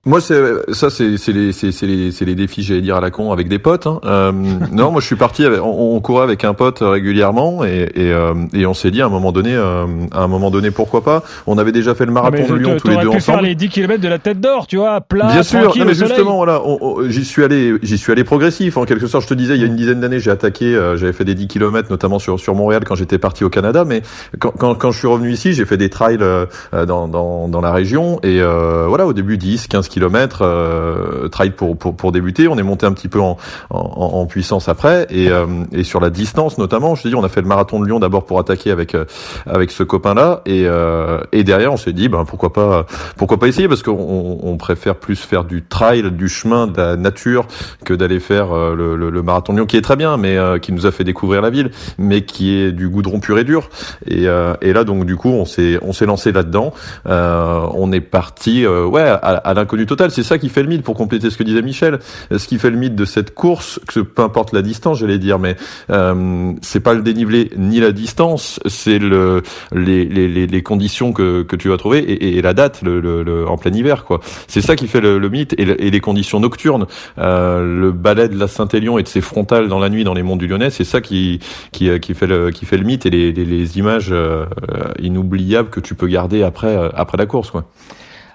Moi, 0.09 0.23
c'est 0.23 0.41
ça, 0.73 0.89
c'est 0.89 1.05
les, 1.29 1.53
c'est 1.53 1.87
les, 1.87 2.11
les 2.19 2.35
défis, 2.35 2.63
j'allais 2.63 2.81
dire 2.81 2.97
à 2.97 3.01
la 3.03 3.11
con, 3.11 3.31
avec 3.31 3.47
des 3.47 3.59
potes. 3.59 3.87
Hein. 3.87 4.01
Euh, 4.07 4.33
non, 4.73 4.91
moi, 4.91 5.03
je 5.03 5.07
suis 5.07 5.17
parti. 5.17 5.45
Avec, 5.45 5.61
on, 5.63 5.97
on, 5.97 6.01
courait 6.01 6.23
avec 6.23 6.45
un 6.45 6.55
pote 6.55 6.79
régulièrement 6.81 7.63
et 7.63 7.91
et, 7.95 8.11
euh, 8.13 8.33
et 8.55 8.65
on 8.65 8.73
s'est 8.73 8.91
dit 8.91 9.03
à 9.03 9.07
un 9.07 9.11
moment 9.11 9.33
donné, 9.33 9.55
euh, 9.55 9.85
à 10.13 10.23
un 10.23 10.27
moment 10.27 10.51
donné, 10.51 10.71
pourquoi 10.71 11.05
pas 11.05 11.23
On 11.47 11.59
avait 11.59 11.73
déjà 11.73 11.95
fait 11.95 12.07
le 12.07 12.13
marathon 12.13 12.47
de 12.49 12.55
Lyon 12.55 12.77
tous 12.79 12.89
les 12.89 12.97
deux 12.97 13.03
pu 13.03 13.09
ensemble. 13.09 13.23
faire 13.23 13.43
les 13.43 13.55
10 13.55 13.69
km 13.69 14.01
de 14.01 14.09
la 14.09 14.19
Tête 14.19 14.41
d'Or, 14.41 14.67
tu 14.67 14.79
vois, 14.79 15.03
plat, 15.03 15.27
Bien 15.27 15.43
sûr. 15.43 15.77
Non, 15.77 15.85
mais 15.85 15.95
justement, 15.95 16.37
voilà, 16.37 16.63
j'y 17.09 17.25
suis 17.25 17.45
allé, 17.45 17.75
j'y 17.83 17.99
suis 17.99 18.11
allé 18.11 18.25
progressif. 18.25 18.79
En 18.79 18.87
quelque 18.87 19.07
sorte, 19.09 19.25
je 19.25 19.29
te 19.29 19.35
disais, 19.35 19.57
il 19.57 19.61
y 19.61 19.65
a 19.65 19.67
une 19.67 19.77
dizaine 19.77 20.01
d'années, 20.01 20.21
j'ai 20.21 20.31
attaqué, 20.31 20.73
j'avais 20.97 21.13
fait 21.13 21.27
des 21.27 21.35
10 21.35 21.49
km, 21.49 21.91
notamment 21.91 22.19
sur 22.19 22.41
sur 22.41 22.55
Montréal 22.55 22.85
quand 22.87 22.95
j'étais 22.95 23.19
parti 23.19 23.45
au 23.45 23.51
Canada. 23.51 23.85
Mais 23.85 24.01
quand 24.39 24.53
quand, 24.57 24.75
quand 24.75 24.91
je 24.91 24.99
suis 24.99 25.09
revenu 25.09 25.33
ici, 25.33 25.53
j'ai 25.53 25.67
fait 25.67 25.77
des 25.77 25.91
trails 25.91 26.19
dans 26.73 27.09
dans 27.09 27.49
dans 27.49 27.61
la 27.61 27.73
région 27.73 28.21
et 28.23 28.41
voilà, 28.41 29.07
au 29.07 29.13
début 29.13 29.37
10, 29.37 29.67
15 29.67 29.89
km 29.89 29.98
euh, 30.03 31.29
trail 31.29 31.51
pour, 31.51 31.77
pour, 31.77 31.97
pour 31.97 32.13
débuter. 32.13 32.49
On 32.49 32.59
est 32.59 32.63
monté 32.63 32.87
un 32.87 32.93
petit 32.93 33.09
peu 33.09 33.21
en, 33.21 33.37
en, 33.71 33.79
en 33.79 34.27
puissance 34.27 34.69
après 34.69 35.07
et, 35.11 35.31
euh, 35.31 35.47
et 35.73 35.85
sur 35.85 36.01
la 36.01 36.11
distance 36.11 36.59
notamment. 36.59 36.95
Je 36.95 37.03
te 37.03 37.09
dis, 37.09 37.15
on 37.15 37.25
a 37.25 37.29
fait 37.29 37.41
le 37.41 37.47
marathon 37.49 37.81
de 37.81 37.87
Lyon 37.87 37.99
d'abord 37.99 38.25
pour 38.25 38.39
attaquer 38.39 38.71
avec 38.71 38.95
euh, 38.95 39.05
avec 39.47 39.71
ce 39.71 39.83
copain-là 39.83 40.43
et, 40.47 40.65
euh, 40.67 41.21
et 41.33 41.45
derrière 41.45 41.73
on 41.73 41.77
s'est 41.77 41.93
dit, 41.93 42.09
ben 42.09 42.25
pourquoi 42.25 42.53
pas 42.53 42.87
pourquoi 43.17 43.39
pas 43.39 43.49
essayer? 43.49 43.69
Parce 43.69 43.83
qu'on 43.83 44.39
on 44.43 44.57
préfère 44.57 44.97
plus 44.97 45.17
faire 45.17 45.45
du 45.45 45.65
trail, 45.65 46.11
du 46.13 46.29
chemin, 46.29 46.67
de 46.67 46.77
la 46.77 46.97
nature 46.97 47.47
que 47.85 47.95
d'aller 47.95 48.21
faire 48.21 48.55
le, 48.55 48.97
le, 48.97 49.11
le, 49.11 49.23
marathon 49.23 49.53
de 49.53 49.59
Lyon 49.59 49.67
qui 49.67 49.77
est 49.77 49.83
très 49.83 49.97
bien, 49.97 50.17
mais 50.17 50.37
qui 50.61 50.73
nous 50.73 50.87
a 50.87 50.91
fait 50.91 51.05
découvrir 51.05 51.43
la 51.43 51.51
ville, 51.51 51.71
mais 51.99 52.23
qui 52.23 52.57
est 52.57 52.73
du 52.73 52.89
goudron 52.89 53.21
pur 53.21 53.39
et 53.39 53.45
dur. 53.45 53.69
Et, 54.07 54.25
et 54.25 54.73
là 54.73 54.85
donc 54.85 55.05
du 55.05 55.17
coup 55.17 55.31
on 55.31 55.45
s'est 55.45 55.79
on 55.83 55.93
s'est 55.93 56.07
lancé 56.07 56.33
là-dedans. 56.33 56.73
on 57.07 57.93
est 57.93 58.01
parti 58.01 58.67
ouais 58.67 59.03
à, 59.03 59.15
à 59.17 59.55
l'inconnu 59.55 59.78
total. 59.87 60.11
C'est 60.11 60.23
ça 60.23 60.39
qui 60.39 60.49
fait 60.49 60.63
le 60.63 60.69
mythe, 60.69 60.83
pour 60.83 60.95
compléter 60.95 61.31
ce 61.31 61.37
que 61.37 61.43
disait 61.43 61.63
Michel, 61.63 61.99
ce 62.31 62.47
qui 62.47 62.59
fait 62.59 62.71
le 62.71 62.77
mythe 62.77 62.95
de 62.95 63.05
cette 63.05 63.35
course, 63.35 63.81
que 63.87 64.01
peu 64.01 64.23
importe 64.23 64.53
la 64.53 64.63
distance, 64.63 64.99
j'allais 64.99 65.19
dire, 65.19 65.39
mais 65.39 65.57
euh, 65.91 66.53
c'est 66.63 66.81
pas 66.81 66.95
le 66.95 67.03
dénivelé 67.03 67.51
ni 67.57 67.81
la 67.81 67.93
distance, 67.93 68.61
c'est 68.67 68.99
le 68.99 69.43
les, 69.73 70.05
les, 70.05 70.47
les, 70.47 70.63
conditions 70.63 71.13
que, 71.13 71.43
que 71.43 71.57
tu 71.57 71.69
vas 71.69 71.77
trouver 71.77 71.99
et, 71.99 72.37
et 72.37 72.43
la 72.43 72.55
date 72.55 72.83
le, 72.83 73.01
le, 73.01 73.49
en 73.49 73.57
plein 73.57 73.73
hiver, 73.73 74.05
quoi. 74.05 74.21
C'est 74.47 74.61
ça 74.61 74.77
qui 74.77 74.89
fait 74.89 75.01
le, 75.01 75.19
le 75.19 75.29
mythe 75.29 75.55
et, 75.59 75.65
les 75.65 76.01
conditions 76.01 76.41
nocturnes. 76.41 76.87
Euh, 77.19 77.81
le 77.81 77.93
ballet 77.93 78.29
de 78.29 78.39
la 78.39 78.49
Saint-Élion 78.49 78.99
et 78.99 79.03
de 79.03 79.09
ses 79.09 79.21
frontales 79.21 79.69
dans 79.69 79.79
la 79.79 79.89
nuit 79.89 80.05
dans 80.05 80.15
les 80.15 80.23
monts 80.23 80.37
du 80.37 80.47
Lyonnais, 80.47 80.71
c'est 80.71 80.85
ça 80.85 81.01
qui, 81.01 81.41
qui 81.73 81.89
qui 82.01 82.15
fait 82.15 82.27
le 82.27 82.51
qui 82.51 82.67
fait 82.67 82.77
le 82.77 82.85
mythe 82.85 83.07
et 83.07 83.11
les, 83.11 83.33
les, 83.33 83.45
les 83.45 83.79
images 83.79 84.09
euh, 84.11 84.47
inoubliables 85.01 85.71
que 85.71 85.81
tu 85.81 85.95
peux 85.95 86.07
garder 86.07 86.43
après 86.43 86.77
euh, 86.77 86.89
après 86.95 87.19
la 87.19 87.27
course, 87.27 87.51
quoi. 87.51 87.65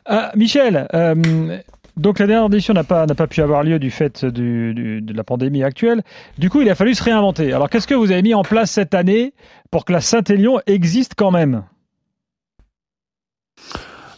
Ah, 0.05 0.31
Michel, 0.35 0.87
euh, 0.93 1.59
donc 1.95 2.19
la 2.19 2.27
dernière 2.27 2.47
édition 2.47 2.73
n'a 2.73 2.83
pas, 2.83 3.05
pu 3.27 3.41
avoir 3.41 3.63
lieu 3.63 3.79
du 3.79 3.91
fait 3.91 4.25
de 4.25 5.13
la 5.13 5.23
pandémie 5.23 5.63
actuelle. 5.63 6.03
Du 6.37 6.49
coup, 6.49 6.61
il 6.61 6.69
a 6.69 6.75
fallu 6.75 6.93
se 6.93 7.03
réinventer. 7.03 7.53
Alors 7.53 7.69
qu'est-ce 7.69 7.87
que 7.87 7.95
vous 7.95 8.11
avez 8.11 8.21
mis 8.21 8.33
en 8.33 8.43
place 8.43 8.71
cette 8.71 8.93
année 8.93 9.33
pour 9.71 9.85
que 9.85 9.93
la 9.93 10.01
Saint-Élion 10.01 10.59
existe 10.65 11.13
quand 11.15 11.31
même? 11.31 11.63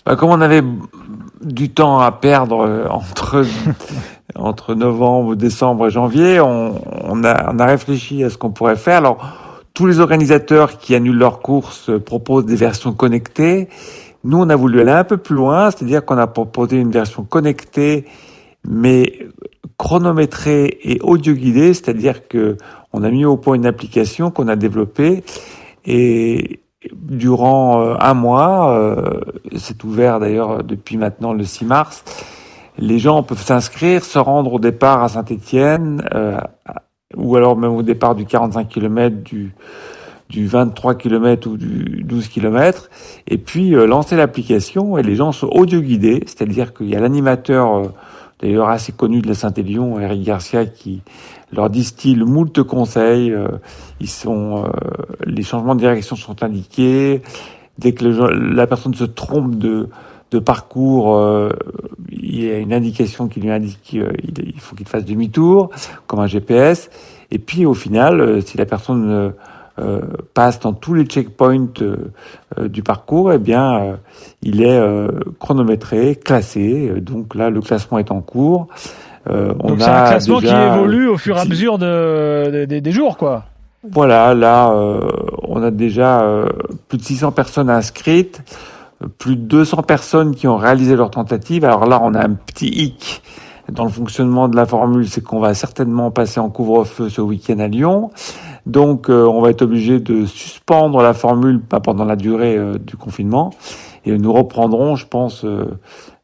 Bah, 0.06 0.16
Comme 0.16 0.30
on 0.30 0.42
avait 0.42 0.64
du 1.42 1.70
temps 1.70 2.00
à 2.00 2.12
perdre 2.12 2.62
euh, 2.62 2.88
entre, 4.36 4.74
novembre, 4.74 5.36
décembre 5.36 5.88
et 5.88 5.92
janvier, 5.92 6.40
on, 6.40 6.82
on, 7.04 7.24
a, 7.24 7.54
on 7.54 7.60
a 7.60 7.66
réfléchi 7.66 8.24
à 8.24 8.30
ce 8.30 8.38
qu'on 8.38 8.52
pourrait 8.52 8.76
faire. 8.76 8.98
Alors 8.98 9.18
tous 9.76 9.86
les 9.86 10.00
organisateurs 10.00 10.78
qui 10.78 10.96
annulent 10.96 11.18
leurs 11.18 11.40
courses 11.40 11.92
proposent 12.04 12.46
des 12.46 12.56
versions 12.56 12.94
connectées. 12.94 13.68
Nous, 14.26 14.40
on 14.40 14.50
a 14.50 14.56
voulu 14.56 14.82
aller 14.82 14.92
un 14.92 15.04
peu 15.04 15.18
plus 15.18 15.36
loin, 15.36 15.70
c'est-à-dire 15.70 16.04
qu'on 16.04 16.18
a 16.18 16.26
proposé 16.26 16.78
une 16.78 16.90
version 16.90 17.24
connectée, 17.24 18.06
mais 18.68 19.20
chronométrée 19.78 20.80
et 20.84 21.00
audio 21.02 21.36
guidée, 21.36 21.76
c'est-à-dire 21.76 22.28
que 22.28 22.58
on 22.92 23.04
a 23.04 23.12
mis 23.12 23.24
au 23.24 23.38
point 23.38 23.54
une 23.54 23.68
application 23.68 24.32
qu'on 24.32 24.48
a 24.48 24.56
développée 24.56 25.24
et 25.86 26.60
durant 26.92 27.82
euh, 27.82 27.96
un 28.00 28.16
mois, 28.16 28.72
euh, 28.72 29.22
c'est 29.58 29.84
ouvert 29.84 30.20
d'ailleurs 30.20 30.64
depuis 30.64 30.98
maintenant 30.98 31.32
le 31.32 31.44
6 31.44 31.66
mars, 31.66 32.04
les 32.80 32.98
gens 32.98 33.22
peuvent 33.22 33.44
s'inscrire, 33.44 34.04
se 34.04 34.18
rendre 34.18 34.54
au 34.54 34.60
départ 34.60 35.04
à 35.04 35.10
Saint-Étienne, 35.10 36.04
euh, 36.16 36.40
ou 37.16 37.36
alors 37.36 37.56
même 37.56 37.76
au 37.76 37.84
départ 37.84 38.16
du 38.16 38.26
45 38.26 38.70
km 38.70 39.18
du 39.18 39.54
du 40.30 40.48
23 40.48 40.96
km 40.96 41.48
ou 41.48 41.58
du 41.58 42.04
12 42.04 42.28
km, 42.30 42.90
et 43.28 43.38
puis 43.38 43.76
euh, 43.76 43.86
lancer 43.86 44.16
l'application 44.16 44.98
et 44.98 45.04
les 45.04 45.16
gens 45.16 45.32
sont 45.32 45.48
audio 45.48 45.82
guidés, 45.82 46.24
c'est-à-dire 46.26 46.74
qu'il 46.74 46.90
y 46.90 46.96
a 46.96 47.00
l'animateur 47.00 47.76
euh, 47.76 47.84
d'ailleurs 48.42 48.70
assez 48.70 48.92
connu 48.92 49.22
de 49.22 49.28
la 49.28 49.36
Saint-Élion, 49.36 50.00
Eric 50.00 50.24
Garcia, 50.24 50.66
qui 50.66 51.02
leur 51.54 51.70
distille 51.70 52.18
moult 52.18 52.64
conseils. 52.64 53.32
Euh, 53.32 53.48
ils 54.00 54.10
sont, 54.10 54.66
les 55.26 55.44
changements 55.44 55.76
de 55.76 55.80
direction 55.80 56.16
sont 56.16 56.44
indiqués. 56.44 57.22
Dès 57.78 57.94
que 57.94 58.04
la 58.06 58.68
personne 58.68 58.94
se 58.94 59.06
trompe 59.06 59.56
de, 59.56 59.88
de 60.32 60.40
parcours, 60.40 61.18
il 62.12 62.44
y 62.44 62.52
a 62.52 62.58
une 62.58 62.74
indication 62.74 63.30
qui 63.30 63.40
lui 63.40 63.52
indique 63.52 63.82
qu'il 63.84 64.60
faut 64.60 64.76
qu'il 64.76 64.88
fasse 64.88 65.06
demi-tour, 65.06 65.70
comme 66.08 66.20
un 66.20 66.28
GPS. 66.28 66.90
Et 67.32 67.40
puis 67.40 67.66
au 67.66 67.74
final, 67.74 68.42
si 68.42 68.58
la 68.58 68.66
personne 68.66 69.34
euh, 69.78 70.00
passe 70.34 70.62
dans 70.62 70.72
tous 70.72 70.94
les 70.94 71.04
checkpoints 71.04 71.68
euh, 71.82 72.14
euh, 72.58 72.70
du 72.70 72.82
parcours, 72.82 73.34
eh 73.34 73.38
bien, 73.38 73.98
il 74.42 74.64
est 74.64 74.82
chronométré, 75.40 76.16
classé. 76.16 76.94
Donc 77.02 77.36
là, 77.36 77.50
le 77.50 77.60
classement 77.60 77.98
est 77.98 78.12
en 78.12 78.22
cours. 78.22 78.68
donc 79.30 79.80
c'est 79.80 79.90
un 79.90 80.08
classement 80.08 80.40
qui 80.40 80.48
évolue 80.48 81.08
au 81.08 81.18
fur 81.18 81.36
et 81.38 81.42
à 81.42 81.46
mesure 81.46 81.78
de, 81.78 82.66
des 82.66 82.92
jours, 82.92 83.18
quoi. 83.18 83.44
Voilà, 83.92 84.34
là, 84.34 84.74
on 85.44 85.62
a 85.62 85.72
déjà 85.72 86.26
plus 86.88 86.98
de 86.98 87.04
600 87.04 87.32
personnes 87.34 87.70
inscrites, 87.70 88.42
plus 89.18 89.36
de 89.36 89.42
200 89.42 89.84
personnes 89.84 90.36
qui 90.36 90.48
ont 90.48 90.58
réalisé 90.58 90.96
leur 90.96 91.12
tentative. 91.12 91.66
Alors 91.66 91.86
là, 91.86 92.00
on 92.02 92.14
a 92.14 92.26
un 92.26 92.34
petit 92.34 92.68
hic 92.68 93.22
dans 93.72 93.84
le 93.84 93.90
fonctionnement 93.90 94.48
de 94.48 94.56
la 94.56 94.66
formule, 94.66 95.08
c'est 95.10 95.22
qu'on 95.22 95.40
va 95.40 95.54
certainement 95.54 96.12
passer 96.12 96.40
en 96.40 96.50
couvre-feu 96.50 97.10
ce 97.10 97.22
week-end 97.22 97.60
à 97.60 97.68
Lyon. 97.68 98.12
Donc, 98.66 99.10
euh, 99.10 99.26
on 99.26 99.42
va 99.42 99.52
être 99.52 99.62
obligé 99.62 100.00
de 100.00 100.26
suspendre 100.26 101.02
la 101.02 101.14
formule 101.14 101.62
pas 101.62 101.80
pendant 101.80 102.06
la 102.06 102.16
durée 102.16 102.58
euh, 102.58 102.78
du 102.80 102.98
confinement. 102.98 103.52
Et 104.06 104.18
nous 104.18 104.34
reprendrons, 104.34 104.96
je 104.96 105.06
pense, 105.06 105.46
euh, 105.46 105.66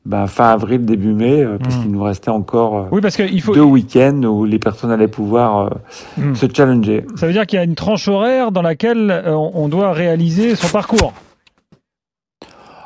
ben, 0.06 0.26
fin 0.26 0.50
avril, 0.50 0.86
début 0.86 1.14
mai, 1.14 1.46
parce 1.62 1.76
hmm. 1.76 1.82
qu'il 1.82 1.92
nous 1.92 2.04
restait 2.04 2.30
encore 2.30 2.88
oui, 2.92 3.02
parce 3.02 3.16
qu'il 3.16 3.42
faut... 3.42 3.54
deux 3.54 3.62
week-ends 3.62 4.24
où 4.24 4.46
les 4.46 4.58
personnes 4.58 4.92
allaient 4.92 5.08
pouvoir 5.08 5.70
hmm. 6.18 6.34
se 6.34 6.48
challenger. 6.52 7.06
Ça 7.16 7.28
veut 7.28 7.34
dire 7.34 7.46
qu'il 7.46 7.58
y 7.58 7.60
a 7.60 7.66
une 7.66 7.76
tranche 7.76 8.08
horaire 8.08 8.52
dans 8.52 8.64
laquelle 8.64 9.24
on 9.28 9.68
doit 9.68 9.94
réaliser 9.94 10.56
son 10.56 10.68
parcours. 10.70 11.14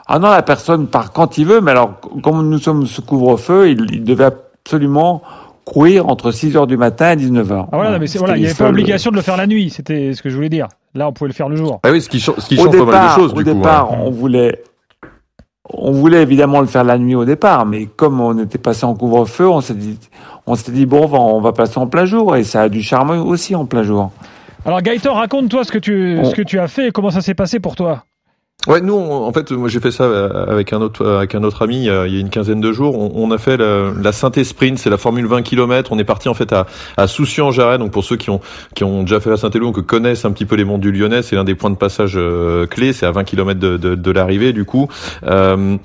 Ah 0.08 0.20
non, 0.20 0.30
la 0.30 0.44
personne 0.44 0.88
part 0.88 1.14
quand 1.14 1.38
il 1.38 1.46
veut, 1.46 1.62
mais 1.62 1.72
alors, 1.72 2.00
comme 2.22 2.48
nous 2.48 2.60
sommes 2.60 2.86
sous 2.86 3.02
couvre-feu, 3.02 3.70
il, 3.70 3.88
il 3.92 4.04
devait 4.04 4.26
absolument 4.66 5.24
courir 5.66 6.08
entre 6.08 6.32
6 6.32 6.56
heures 6.56 6.68
du 6.68 6.78
matin 6.78 7.12
et 7.12 7.16
19 7.16 7.48
h 7.48 7.66
Ah 7.72 7.76
voilà, 7.76 8.00
mais 8.00 8.08
c'est 8.08 8.20
voilà, 8.20 8.38
il 8.38 8.42
n'y 8.42 8.46
avait 8.46 8.56
pas 8.56 8.70
obligation 8.70 9.12
de 9.12 9.16
le 9.16 9.22
faire 9.22 9.36
la 9.38 9.48
nuit, 9.48 9.70
c'était 9.70 10.14
ce 10.14 10.22
que 10.22 10.30
je 10.30 10.36
voulais 10.36 10.50
dire. 10.50 10.68
Là, 10.94 11.10
on 11.10 11.12
pouvait 11.12 11.28
le 11.28 11.34
faire 11.34 11.50
le 11.50 11.56
jour. 11.56 11.80
Ah 11.84 11.92
oui, 11.92 12.02
ce 12.02 12.08
qui, 12.08 12.20
ce 12.20 12.32
qui 12.32 12.56
change 12.56 12.70
départ, 12.70 12.86
pas 12.86 13.00
mal 13.00 13.16
de 13.16 13.22
choses. 13.22 13.34
Au 13.34 13.44
départ, 13.44 13.92
on 13.92 14.12
voulait 14.12 14.64
on 15.68 15.92
voulait 15.92 16.22
évidemment 16.22 16.62
le 16.62 16.68
faire 16.68 16.84
la 16.84 16.98
nuit 16.98 17.16
au 17.16 17.26
départ, 17.26 17.66
mais 17.66 17.88
comme 17.88 18.22
on 18.22 18.38
était 18.44 18.60
passé 18.60 18.86
en 18.86 18.94
couvre-feu, 18.94 19.50
on 19.50 19.62
s'est 19.62 19.74
dit, 19.74 20.00
on 20.46 20.56
s'est 20.56 20.72
dit 20.72 20.86
bon, 20.86 21.10
on 21.12 21.42
va 21.42 21.54
passer 21.54 21.80
en 21.80 21.88
plein 21.88 22.06
jour, 22.06 22.36
et 22.36 22.44
ça 22.44 22.64
a 22.64 22.70
du 22.70 22.84
charme 22.84 23.12
aussi 23.12 23.56
en 23.56 23.66
plein 23.66 23.84
jour. 23.84 24.12
Alors 24.66 24.82
Gaëtan, 24.82 25.14
raconte-toi 25.14 25.64
ce 25.64 25.72
que 25.72 25.78
tu, 25.78 26.20
ce 26.24 26.34
que 26.34 26.42
tu 26.42 26.60
as 26.60 26.68
fait 26.68 26.88
et 26.88 26.92
comment 26.92 27.12
ça 27.12 27.22
s'est 27.22 27.34
passé 27.34 27.60
pour 27.60 27.76
toi. 27.76 28.04
Ouais, 28.68 28.82
nous, 28.82 28.96
en 28.96 29.32
fait, 29.32 29.52
moi 29.52 29.70
j'ai 29.70 29.80
fait 29.80 29.92
ça 29.92 30.06
euh, 30.06 30.46
avec 30.48 30.74
un 30.74 30.82
autre, 30.82 31.06
avec 31.06 31.36
un 31.36 31.44
autre 31.44 31.62
ami 31.62 31.78
il 31.78 31.84
y 31.84 31.90
a, 31.90 32.06
une 32.06 32.32
quinzaine 32.32 32.62
de 32.62 32.72
jours. 32.72 32.98
On, 33.16 33.30
a 33.30 33.38
fait 33.38 33.58
la, 33.58 33.92
la 33.92 34.12
synthé 34.12 34.44
sprint, 34.44 34.80
c'est 34.80 34.90
la 34.90 34.98
formule 34.98 35.28
20 35.28 35.44
km. 35.44 35.92
On 35.92 36.00
est 36.00 36.04
parti 36.04 36.30
en 36.30 36.34
fait 36.34 36.52
à, 36.52 36.66
à 36.98 37.06
Soucy-en-Jarret. 37.06 37.78
Donc 37.78 37.92
pour 37.92 38.04
ceux 38.04 38.16
qui 38.16 38.32
ont, 38.32 38.42
qui 38.74 38.84
ont 38.84 39.04
déjà 39.04 39.20
fait 39.20 39.30
la 39.30 39.38
synthé 39.38 39.60
longue, 39.60 39.76
que 39.76 39.82
connaissent 39.82 40.26
un 40.26 40.32
petit 40.32 40.46
peu 40.46 40.56
les 40.56 40.66
monts 40.66 40.80
du 40.80 40.92
Lyonnais, 40.92 41.22
c'est 41.22 41.36
l'un 41.36 41.44
des 41.44 41.54
points 41.54 41.70
de 41.70 41.76
passage 41.76 42.14
euh, 42.16 42.66
clés. 42.66 42.92
C'est 42.92 43.06
à 43.06 43.12
20 43.12 43.24
km 43.24 43.60
de, 43.60 43.78
de, 43.78 43.94
de 43.94 44.12
l'arrivée. 44.12 44.52
Du 44.52 44.66
coup, 44.66 44.88
euh, 45.26 45.78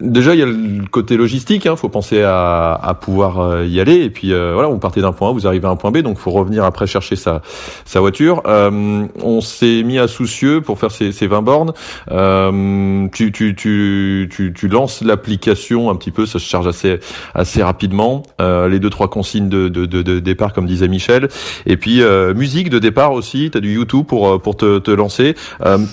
déjà 0.00 0.34
il 0.34 0.40
y 0.40 0.42
a 0.42 0.46
le 0.46 0.88
côté 0.90 1.16
logistique. 1.16 1.66
Hein, 1.66 1.76
faut 1.76 1.88
penser 1.88 2.22
à, 2.22 2.72
à 2.72 2.94
pouvoir 2.94 3.38
euh, 3.38 3.64
y 3.64 3.78
aller. 3.78 4.02
Et 4.02 4.10
puis 4.10 4.32
voilà, 4.32 4.68
on 4.68 4.78
partait 4.78 5.02
d'un 5.02 5.12
point 5.12 5.30
A, 5.30 5.32
vous 5.32 5.46
arrivez 5.46 5.68
à 5.68 5.70
un 5.70 5.76
point 5.76 5.92
B, 5.92 5.98
donc 5.98 6.18
faut 6.18 6.32
revenir 6.32 6.64
après 6.64 6.88
chercher 6.88 7.14
sa, 7.14 7.42
sa 7.84 8.00
voiture. 8.00 8.42
on 8.44 9.40
s'est 9.40 9.84
mis 9.84 10.00
à 10.00 10.08
Soucieux 10.08 10.60
pour 10.62 10.80
faire 10.80 10.90
ces, 10.90 11.12
ces 11.12 11.28
20 11.28 11.42
bornes. 11.42 11.72
Euh, 12.10 13.08
tu, 13.12 13.32
tu, 13.32 13.54
tu, 13.54 14.28
tu, 14.54 14.68
lances 14.68 15.02
l'application 15.02 15.90
un 15.90 15.96
petit 15.96 16.10
peu, 16.10 16.26
ça 16.26 16.38
se 16.38 16.44
charge 16.44 16.66
assez, 16.66 16.98
assez 17.34 17.62
rapidement. 17.62 18.22
Euh, 18.40 18.68
les 18.68 18.78
deux 18.78 18.90
trois 18.90 19.08
consignes 19.08 19.48
de, 19.48 19.68
de, 19.68 19.86
de, 19.86 20.18
départ, 20.18 20.52
comme 20.52 20.66
disait 20.66 20.88
Michel, 20.88 21.28
et 21.66 21.76
puis 21.76 22.02
euh, 22.02 22.34
musique 22.34 22.70
de 22.70 22.78
départ 22.78 23.12
aussi. 23.12 23.50
T'as 23.50 23.60
du 23.60 23.74
YouTube 23.74 24.06
pour 24.06 24.40
pour 24.40 24.56
te, 24.56 24.78
te 24.78 24.90
lancer, 24.90 25.34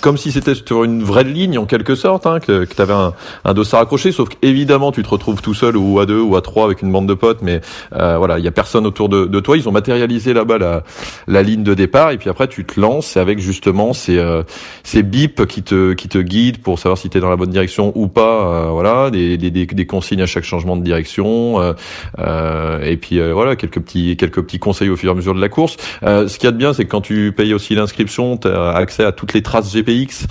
comme 0.02 0.18
si 0.18 0.32
c'était 0.32 0.56
sur 0.56 0.84
une 0.84 1.04
vraie 1.04 1.24
ligne 1.24 1.58
en 1.58 1.66
quelque 1.66 1.96
sorte, 1.96 2.26
hein, 2.28 2.40
que, 2.40 2.66
que 2.66 2.74
t'avais 2.74 2.94
un, 2.94 3.14
un 3.44 3.54
dossard 3.54 3.82
accroché. 3.82 4.12
Sauf 4.12 4.30
qu'évidemment, 4.30 4.92
tu 4.92 5.04
te 5.04 5.10
retrouves 5.10 5.42
tout 5.42 5.54
seul 5.54 5.78
ou 5.78 6.00
à 6.00 6.06
deux 6.06 6.22
ou 6.22 6.36
à 6.36 6.42
trois 6.42 6.66
avec 6.66 6.82
une 6.82 6.92
bande 6.92 7.08
de 7.08 7.14
potes, 7.14 7.42
mais 7.42 7.62
voilà, 7.92 8.40
il 8.40 8.46
y 8.46 8.48
a 8.48 8.52
personne 8.52 8.86
autour 8.86 9.10
de, 9.10 9.26
de 9.26 9.40
toi. 9.40 9.58
Ils 9.58 9.68
ont 9.68 9.72
matérialisé 9.72 10.34
là-bas 10.34 10.58
la, 10.58 10.84
la 11.28 11.44
ligne 11.44 11.64
de 11.64 11.74
départ, 11.74 12.12
et 12.12 12.18
puis 12.18 12.30
après 12.30 12.48
tu 12.48 12.66
te 12.66 12.80
lances 12.80 13.18
avec 13.18 13.40
justement 13.40 13.94
ces 13.94 14.24
ces 14.84 15.04
bips 15.04 15.46
qui 15.46 15.64
te 15.64 15.94
te 16.08 16.18
guide 16.18 16.60
pour 16.60 16.80
savoir 16.80 16.98
si 16.98 17.10
tu 17.10 17.18
es 17.18 17.22
dans 17.22 17.30
la 17.30 17.36
bonne 17.36 17.50
direction 17.50 17.92
ou 17.96 18.08
pas. 18.08 18.66
Euh, 18.66 18.70
voilà, 18.70 19.10
des, 19.10 19.38
des, 19.38 19.52
des, 19.52 19.86
consignes 19.86 20.22
à 20.22 20.26
chaque 20.26 20.44
changement 20.44 20.78
de 20.78 20.84
direction. 20.84 21.62
Euh, 21.62 21.74
euh 22.20 22.84
et 22.84 22.98
puis 22.98 23.20
voilà, 23.32 23.56
quelques 23.56 23.80
petits 23.80 24.18
quelques 24.18 24.42
petits 24.42 24.60
conseils 24.60 24.90
au 24.90 24.96
fur 24.96 25.10
et 25.10 25.12
à 25.12 25.16
mesure 25.16 25.34
de 25.34 25.42
la 25.42 25.50
course. 25.50 25.78
ce 26.02 26.38
qu'il 26.38 26.46
y 26.46 26.48
a 26.48 26.52
de 26.52 26.58
bien, 26.58 26.74
c'est 26.74 26.86
que 26.86 26.90
quand 26.90 27.02
tu 27.02 27.32
payes 27.32 27.54
aussi 27.54 27.76
l'inscription, 27.76 28.38
tu 28.38 28.48
as 28.48 28.72
accès 28.72 29.04
à 29.04 29.12
toutes 29.12 29.34
les 29.34 29.42
traces 29.42 29.74
GPX, 29.74 30.28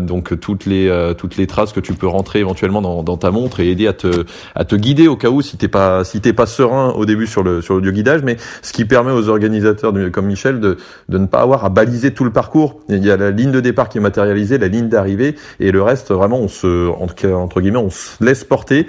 donc 0.00 0.38
toutes 0.40 0.66
les 0.66 0.90
toutes 1.18 1.36
les 1.36 1.46
traces 1.46 1.72
que 1.72 1.80
tu 1.80 1.94
peux 1.94 2.06
rentrer 2.06 2.40
éventuellement 2.40 2.82
dans, 2.82 3.02
dans 3.02 3.16
ta 3.16 3.30
montre 3.30 3.60
et 3.60 3.70
aider 3.70 3.86
à 3.86 3.92
te 3.92 4.24
à 4.54 4.64
te 4.64 4.76
guider 4.76 5.08
au 5.08 5.16
cas 5.16 5.28
où 5.28 5.42
si 5.42 5.56
t'es 5.56 5.68
pas 5.68 6.04
si 6.04 6.20
t'es 6.20 6.32
pas 6.32 6.46
serein 6.46 6.90
au 6.90 7.04
début 7.04 7.26
sur 7.26 7.42
le 7.42 7.60
sur 7.62 7.78
le 7.78 7.90
guidage, 7.90 8.22
mais 8.22 8.36
ce 8.62 8.72
qui 8.72 8.84
permet 8.84 9.12
aux 9.12 9.28
organisateurs 9.28 9.92
comme 10.12 10.26
Michel 10.26 10.60
de 10.60 10.78
de 11.08 11.18
ne 11.18 11.26
pas 11.26 11.40
avoir 11.40 11.64
à 11.64 11.68
baliser 11.68 12.12
tout 12.12 12.24
le 12.24 12.32
parcours. 12.32 12.80
Il 12.88 13.04
y 13.04 13.10
a 13.10 13.16
la 13.16 13.30
ligne 13.30 13.52
de 13.52 13.60
départ 13.60 13.88
qui 13.88 13.98
est 13.98 14.00
matérialisée, 14.00 14.58
la 14.58 14.68
ligne 14.68 14.85
d'arrivée 14.88 15.36
et 15.60 15.72
le 15.72 15.82
reste 15.82 16.10
vraiment 16.10 16.38
on 16.38 16.48
se 16.48 16.88
entre 16.88 17.60
guillemets 17.60 17.78
on 17.78 17.90
se 17.90 18.22
laisse 18.22 18.44
porter 18.44 18.86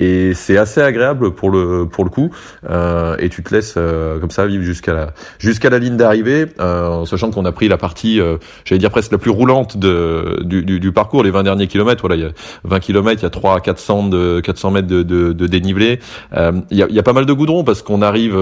et 0.00 0.32
c'est 0.34 0.56
assez 0.56 0.80
agréable 0.80 1.32
pour 1.32 1.50
le 1.50 1.86
pour 1.86 2.04
le 2.04 2.10
coup. 2.10 2.30
Euh, 2.68 3.16
et 3.18 3.28
tu 3.28 3.42
te 3.42 3.54
laisses 3.54 3.74
euh, 3.76 4.18
comme 4.18 4.30
ça 4.30 4.46
vivre 4.46 4.62
jusqu'à 4.62 4.94
la 4.94 5.08
jusqu'à 5.38 5.70
la 5.70 5.78
ligne 5.78 5.96
d'arrivée 5.96 6.46
euh, 6.60 6.88
en 6.88 7.04
sachant 7.04 7.30
qu'on 7.30 7.44
a 7.44 7.52
pris 7.52 7.68
la 7.68 7.76
partie 7.76 8.20
euh, 8.20 8.36
j'allais 8.64 8.78
dire 8.78 8.90
presque 8.90 9.12
la 9.12 9.18
plus 9.18 9.30
roulante 9.30 9.76
de 9.76 10.42
du, 10.44 10.64
du, 10.64 10.80
du, 10.80 10.92
parcours 10.92 11.22
les 11.22 11.30
20 11.30 11.42
derniers 11.44 11.66
kilomètres. 11.66 12.02
Voilà 12.02 12.16
il 12.16 12.22
y 12.22 12.26
a 12.26 12.32
20 12.64 12.80
kilomètres 12.80 13.22
il 13.22 13.24
y 13.24 13.26
a 13.26 13.30
3 13.30 13.56
à 13.56 13.60
400 13.60 14.08
de 14.08 14.40
400 14.40 14.70
mètres 14.70 14.88
de, 14.88 15.02
de, 15.02 15.32
de 15.32 15.46
dénivelé. 15.46 16.00
Euh, 16.36 16.52
il 16.70 16.78
y, 16.78 16.82
a, 16.82 16.88
y 16.88 16.98
a 16.98 17.02
pas 17.02 17.12
mal 17.12 17.26
de 17.26 17.32
goudron 17.32 17.64
parce 17.64 17.82
qu'on 17.82 18.02
arrive 18.02 18.36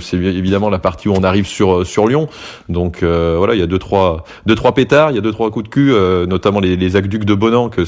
c'est 0.00 0.16
évidemment 0.16 0.70
la 0.70 0.78
partie 0.78 1.08
où 1.08 1.12
on 1.14 1.22
arrive 1.22 1.46
sur 1.46 1.86
sur 1.86 2.06
Lyon. 2.06 2.28
Donc 2.68 3.02
voilà 3.02 3.54
il 3.54 3.60
y 3.60 3.62
a 3.62 3.66
deux 3.66 3.78
trois 3.78 4.24
deux 4.46 4.54
trois 4.54 4.72
pétards 4.74 5.10
il 5.10 5.16
y 5.16 5.18
a 5.18 5.22
deux 5.22 5.32
trois 5.32 5.50
coups 5.50 5.64
de 5.64 5.68
cul 5.68 5.92
notamment 6.26 6.60
les, 6.60 6.76
les 6.76 6.96
aqueducs 6.96 7.24
de 7.24 7.34
Bonan 7.34 7.68
que 7.68 7.82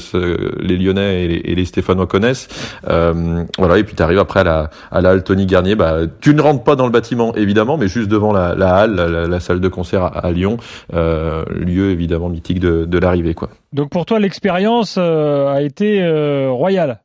les 0.59 0.77
Lyonnais 0.77 1.25
et 1.25 1.55
les 1.55 1.65
Stéphanois 1.65 2.07
connaissent 2.07 2.47
euh, 2.91 3.43
voilà, 3.57 3.77
et 3.77 3.83
puis 3.83 3.95
tu 3.95 4.03
arrives 4.03 4.19
après 4.19 4.41
à 4.41 4.43
la, 4.43 4.69
à 4.91 5.01
la 5.01 5.09
halle 5.09 5.23
Tony 5.23 5.45
Garnier. 5.45 5.75
Bah, 5.75 5.99
tu 6.19 6.33
ne 6.33 6.41
rentres 6.41 6.63
pas 6.63 6.75
dans 6.75 6.85
le 6.85 6.91
bâtiment 6.91 7.33
évidemment, 7.35 7.77
mais 7.77 7.87
juste 7.87 8.09
devant 8.09 8.33
la, 8.33 8.55
la 8.55 8.75
halle, 8.75 8.95
la, 8.95 9.39
salle 9.39 9.59
de 9.59 9.67
concert 9.67 10.03
à, 10.03 10.31
Lyon, 10.31 10.57
euh, 10.93 11.43
lieu 11.49 11.91
évidemment 11.91 12.29
mythique 12.29 12.59
de, 12.59 12.85
de 12.85 12.97
l'arrivée, 12.97 13.33
quoi. 13.33 13.49
Donc 13.73 13.89
pour 13.89 14.05
toi, 14.05 14.19
l'expérience 14.19 14.95
euh, 14.97 15.47
a 15.47 15.61
été 15.61 16.05
royale. 16.49 16.99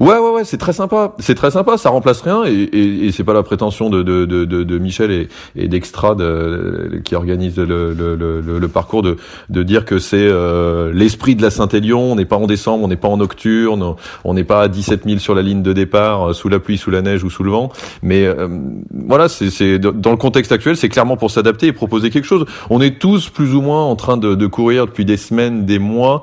Ouais, 0.00 0.16
ouais, 0.18 0.30
ouais, 0.30 0.44
c'est 0.44 0.58
très 0.58 0.72
sympa. 0.72 1.14
C'est 1.18 1.34
très 1.34 1.50
sympa. 1.50 1.76
Ça 1.76 1.90
remplace 1.90 2.20
rien 2.20 2.44
et, 2.44 2.52
et, 2.52 3.06
et 3.06 3.12
c'est 3.12 3.24
pas 3.24 3.32
la 3.32 3.42
prétention 3.42 3.90
de, 3.90 4.02
de, 4.02 4.26
de, 4.26 4.44
de, 4.44 4.78
Michel 4.78 5.10
et, 5.10 5.28
et 5.56 5.66
d'Extra 5.66 6.14
qui 7.04 7.14
organise 7.14 7.56
le, 7.56 7.92
le, 7.94 8.14
le, 8.14 8.40
le, 8.40 8.68
parcours 8.68 9.02
de, 9.02 9.16
de 9.48 9.62
dire 9.62 9.84
que 9.84 9.98
c'est 9.98 10.16
euh, 10.20 10.92
l'esprit 10.92 11.34
de 11.34 11.42
la 11.42 11.50
Saint-Élion. 11.50 12.12
On 12.12 12.14
n'est 12.16 12.26
pas 12.26 12.36
en 12.36 12.46
décembre, 12.46 12.84
on 12.84 12.88
n'est 12.88 12.96
pas 12.96 13.08
en 13.08 13.16
nocturne, 13.16 13.94
on 14.24 14.34
n'est 14.34 14.44
pas 14.44 14.62
à 14.62 14.68
17 14.68 15.04
000 15.04 15.18
sur 15.18 15.34
la 15.34 15.42
ligne 15.42 15.62
de 15.62 15.72
départ, 15.72 16.30
euh, 16.30 16.32
sous 16.32 16.48
la 16.48 16.60
pluie, 16.60 16.78
sous 16.78 16.90
la 16.90 17.02
neige 17.02 17.24
ou 17.24 17.30
sous 17.30 17.42
le 17.42 17.50
vent. 17.50 17.72
Mais 18.02 18.24
euh, 18.24 18.46
voilà, 18.92 19.28
c'est 19.28 19.78
dans 19.78 20.10
le 20.10 20.16
contexte 20.16 20.52
actuel, 20.52 20.76
c'est 20.76 20.88
clairement 20.88 21.16
pour 21.16 21.30
s'adapter 21.30 21.66
et 21.66 21.72
proposer 21.72 22.10
quelque 22.10 22.26
chose. 22.26 22.44
On 22.70 22.80
est 22.80 22.98
tous 22.98 23.30
plus 23.30 23.54
ou 23.54 23.62
moins 23.62 23.82
en 23.84 23.96
train 23.96 24.16
de, 24.16 24.34
de 24.34 24.46
courir 24.46 24.86
depuis 24.86 25.04
des 25.04 25.16
semaines, 25.16 25.64
des 25.64 25.78
mois, 25.78 26.22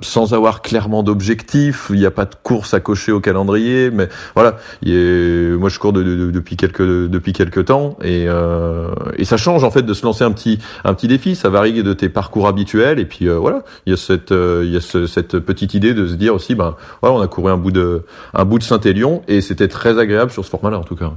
sans 0.00 0.32
avoir 0.32 0.62
clairement 0.62 1.02
d'objectif. 1.02 1.88
Il 1.90 1.98
n'y 1.98 2.06
a 2.06 2.10
pas 2.10 2.24
de 2.24 2.34
course 2.42 2.72
à 2.74 2.80
cocher 2.84 3.10
au 3.10 3.18
calendrier, 3.18 3.90
mais 3.90 4.08
voilà. 4.34 4.58
moi, 4.84 5.68
je 5.68 5.78
cours 5.80 5.92
depuis 5.92 6.56
quelques 6.56 6.82
depuis 7.08 7.32
quelques 7.32 7.64
temps 7.64 7.96
et, 8.02 8.26
euh, 8.28 8.88
et 9.16 9.24
ça 9.24 9.36
change 9.36 9.64
en 9.64 9.70
fait 9.70 9.82
de 9.82 9.94
se 9.94 10.04
lancer 10.04 10.24
un 10.24 10.32
petit 10.32 10.58
un 10.84 10.94
petit 10.94 11.08
défi. 11.08 11.34
Ça 11.34 11.48
varie 11.48 11.82
de 11.82 11.92
tes 11.92 12.08
parcours 12.08 12.46
habituels 12.46 12.98
et 12.98 13.04
puis 13.04 13.28
euh, 13.28 13.38
voilà. 13.38 13.64
Il 13.86 13.90
y 13.90 13.94
a 13.94 13.96
cette 13.96 14.32
euh, 14.32 14.62
il 14.64 14.72
y 14.72 14.76
a 14.76 14.80
cette 14.80 15.38
petite 15.40 15.74
idée 15.74 15.94
de 15.94 16.06
se 16.06 16.14
dire 16.14 16.34
aussi, 16.34 16.54
ben 16.54 16.76
voilà, 17.00 17.16
on 17.16 17.20
a 17.20 17.26
couru 17.26 17.50
un 17.50 17.56
bout 17.56 17.72
de 17.72 18.04
un 18.32 18.44
bout 18.44 18.58
de 18.58 18.64
Saint-Élion 18.64 19.22
et 19.28 19.40
c'était 19.40 19.68
très 19.68 19.98
agréable 19.98 20.30
sur 20.30 20.44
ce 20.44 20.50
format-là 20.50 20.78
en 20.78 20.84
tout 20.84 20.96
cas. 20.96 21.12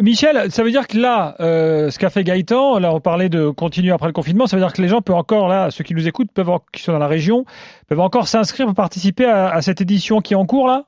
Michel, 0.00 0.50
ça 0.50 0.62
veut 0.62 0.70
dire 0.70 0.86
que 0.86 0.96
là, 0.96 1.34
ce 1.38 1.98
qu'a 1.98 2.08
fait 2.08 2.22
Gaëtan, 2.22 2.78
là 2.78 2.94
on 2.94 3.00
parlait 3.00 3.28
de 3.28 3.50
continuer 3.50 3.90
après 3.90 4.06
le 4.06 4.12
confinement, 4.12 4.46
ça 4.46 4.56
veut 4.56 4.62
dire 4.62 4.72
que 4.72 4.80
les 4.80 4.88
gens 4.88 5.00
peuvent 5.00 5.16
encore, 5.16 5.48
là, 5.48 5.70
ceux 5.70 5.82
qui 5.82 5.94
nous 5.94 6.06
écoutent, 6.06 6.30
peuvent, 6.32 6.50
qui 6.72 6.82
sont 6.82 6.92
dans 6.92 6.98
la 6.98 7.08
région, 7.08 7.44
peuvent 7.88 8.00
encore 8.00 8.28
s'inscrire 8.28 8.66
pour 8.66 8.76
participer 8.76 9.24
à, 9.24 9.60
cette 9.60 9.80
édition 9.80 10.20
qui 10.20 10.34
est 10.34 10.36
en 10.36 10.46
cours 10.46 10.68
là? 10.68 10.84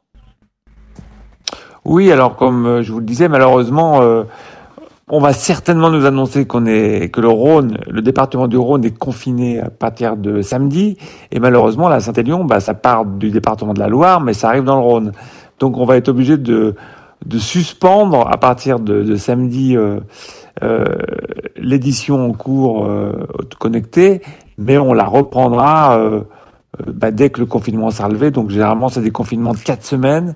Oui, 1.85 2.11
alors 2.13 2.37
comme 2.37 2.67
euh, 2.67 2.83
je 2.83 2.93
vous 2.93 3.01
le 3.01 3.05
disais, 3.05 3.29
malheureusement, 3.29 4.01
euh, 4.01 4.23
on 5.09 5.21
va 5.21 5.33
certainement 5.35 5.91
nous 5.91 6.07
annoncer 6.07 6.47
qu'on 6.47 6.65
est 6.65 7.11
que 7.13 7.21
le 7.21 7.29
Rhône, 7.29 7.79
le 7.89 8.01
département 8.01 8.49
du 8.49 8.57
Rhône 8.57 8.85
est 8.85 8.97
confiné 8.97 9.61
à 9.61 9.69
partir 9.69 10.17
de 10.17 10.41
samedi, 10.41 10.97
et 11.31 11.41
malheureusement 11.41 11.89
la 11.89 12.01
Saint-Élion, 12.01 12.45
bah, 12.45 12.61
ça 12.61 12.75
part 12.75 13.05
du 13.05 13.31
département 13.31 13.75
de 13.75 13.81
la 13.81 13.89
Loire, 13.89 14.21
mais 14.21 14.33
ça 14.33 14.49
arrive 14.49 14.65
dans 14.65 14.77
le 14.77 14.83
Rhône. 14.83 15.13
Donc 15.59 15.77
on 15.77 15.85
va 15.85 15.97
être 15.97 16.09
obligé 16.09 16.39
de, 16.39 16.75
de 17.27 17.39
suspendre 17.39 18.29
à 18.31 18.37
partir 18.37 18.81
de, 18.81 19.17
samedi 19.17 19.77
euh, 19.77 20.01
euh, 20.63 20.85
l'édition 21.57 22.27
en 22.27 22.33
cours 22.33 22.87
euh, 22.87 23.27
connectée, 23.59 24.23
mais 24.59 24.79
on 24.79 24.93
la 24.93 25.05
reprendra 25.05 25.99
bah, 26.87 27.11
dès 27.11 27.31
que 27.31 27.41
le 27.41 27.47
confinement 27.47 27.91
sera 27.91 28.09
levé. 28.09 28.31
Donc 28.31 28.51
généralement 28.51 28.89
c'est 28.89 29.03
des 29.03 29.11
confinements 29.11 29.53
de 29.53 29.59
quatre 29.59 29.85
semaines 29.85 30.35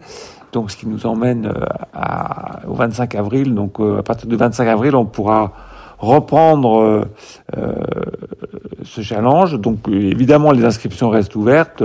donc 0.52 0.70
ce 0.70 0.76
qui 0.76 0.86
nous 0.86 1.06
emmène 1.06 1.46
euh, 1.46 1.64
à, 1.94 2.66
au 2.66 2.74
25 2.74 3.14
avril. 3.14 3.54
Donc 3.54 3.80
euh, 3.80 3.98
à 3.98 4.02
partir 4.02 4.28
du 4.28 4.36
25 4.36 4.66
avril, 4.66 4.96
on 4.96 5.04
pourra 5.04 5.52
reprendre 5.98 7.06
euh, 7.56 7.74
ce 8.84 9.00
challenge. 9.00 9.58
Donc 9.58 9.88
évidemment, 9.88 10.52
les 10.52 10.64
inscriptions 10.64 11.10
restent 11.10 11.36
ouvertes. 11.36 11.82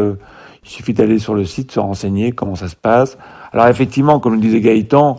Il 0.66 0.70
suffit 0.70 0.94
d'aller 0.94 1.20
sur 1.20 1.36
le 1.36 1.46
site, 1.46 1.72
se 1.72 1.80
renseigner 1.80 2.32
comment 2.32 2.56
ça 2.56 2.68
se 2.68 2.76
passe. 2.76 3.18
Alors 3.52 3.68
effectivement, 3.68 4.20
comme 4.20 4.34
le 4.34 4.40
disait 4.40 4.62
Gaëtan, 4.62 5.18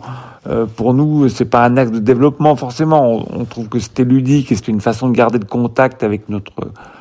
pour 0.75 0.93
nous, 0.93 1.27
c'est 1.29 1.45
pas 1.45 1.65
un 1.65 1.75
axe 1.77 1.91
de 1.91 1.99
développement 1.99 2.55
forcément. 2.55 3.25
On, 3.31 3.45
trouve 3.45 3.67
que 3.67 3.79
c'était 3.79 4.03
ludique 4.03 4.51
et 4.51 4.55
c'est 4.55 4.67
une 4.67 4.81
façon 4.81 5.09
de 5.09 5.13
garder 5.13 5.39
le 5.39 5.45
contact 5.45 6.03
avec 6.03 6.29
notre 6.29 6.53